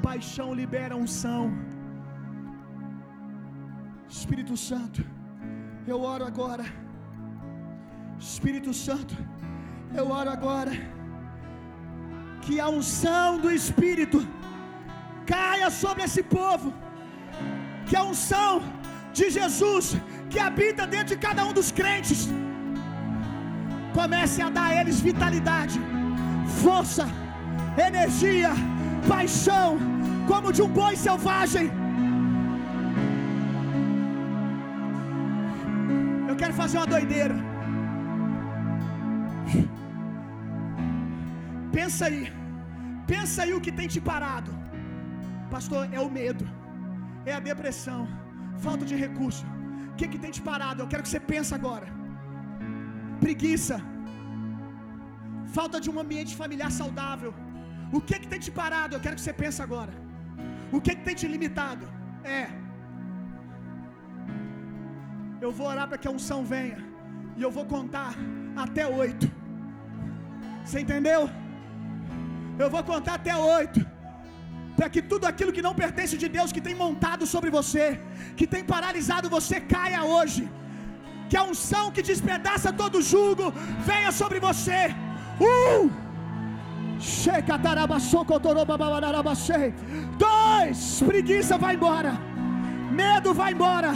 [0.07, 1.43] Paixão libera unção.
[4.17, 5.03] Espírito Santo,
[5.91, 6.65] eu oro agora.
[8.29, 9.17] Espírito Santo,
[9.99, 10.73] eu oro agora.
[12.45, 14.19] Que a unção do Espírito
[15.33, 16.69] caia sobre esse povo.
[17.87, 18.51] Que a unção
[19.17, 19.85] de Jesus
[20.31, 22.21] que habita dentro de cada um dos crentes
[23.97, 25.77] comece a dar a eles vitalidade,
[26.63, 27.05] força,
[27.89, 28.51] energia,
[29.13, 29.69] paixão,
[30.29, 31.67] como de um boi selvagem.
[36.29, 37.37] Eu quero fazer uma doideira.
[41.77, 42.21] Pensa aí,
[43.11, 44.51] pensa aí o que tem te parado.
[45.55, 46.45] Pastor, é o medo,
[47.29, 48.01] é a depressão,
[48.65, 49.45] falta de recurso.
[49.91, 50.81] O que, que tem te parado?
[50.81, 51.87] Eu quero que você pense agora.
[53.23, 53.77] Preguiça,
[55.57, 57.33] falta de um ambiente familiar saudável.
[57.97, 58.93] O que que tem te parado?
[58.95, 59.93] Eu quero que você pense agora.
[60.75, 61.85] O que que tem te limitado?
[62.39, 62.45] É.
[65.45, 66.79] Eu vou orar para que a unção venha
[67.37, 68.11] e eu vou contar
[68.65, 69.27] até oito.
[70.63, 71.21] Você entendeu?
[72.63, 73.81] Eu vou contar até oito
[74.77, 77.85] para que tudo aquilo que não pertence de Deus, que tem montado sobre você,
[78.39, 80.43] que tem paralisado você, caia hoje.
[81.29, 83.45] Que a unção que despedaça todo jugo
[83.89, 84.81] venha sobre você.
[85.53, 85.89] Um,
[90.25, 90.79] dois,
[91.09, 92.13] preguiça vai embora,
[93.01, 93.91] medo vai embora.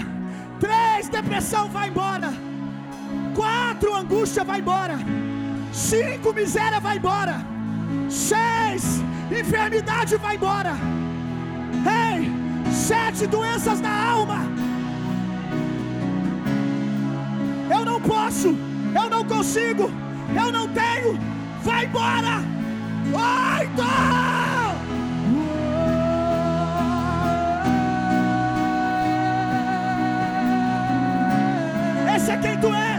[0.66, 2.30] Três, depressão vai embora.
[3.40, 4.98] Quatro, angústia vai embora.
[5.90, 7.38] Cinco, miséria vai embora.
[8.09, 9.01] Seis,
[9.31, 10.73] enfermidade vai embora.
[11.85, 12.31] Ei,
[12.72, 14.39] sete doenças da alma.
[17.69, 18.49] Eu não posso,
[18.93, 19.89] eu não consigo,
[20.35, 21.18] eu não tenho.
[21.63, 22.41] Vai embora.
[23.13, 23.81] Oito!
[32.15, 32.90] Esse é quem tu és.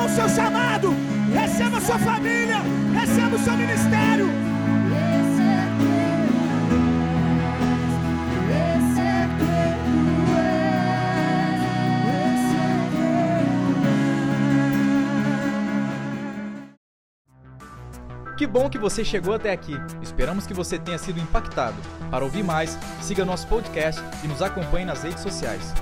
[0.00, 0.94] receba o seu chamado,
[1.32, 2.58] receba a sua família,
[2.94, 4.30] receba o seu ministério.
[18.36, 19.74] Que bom que você chegou até aqui.
[20.00, 21.76] Esperamos que você tenha sido impactado.
[22.10, 25.74] Para ouvir mais, siga nosso podcast e nos acompanhe nas redes sociais.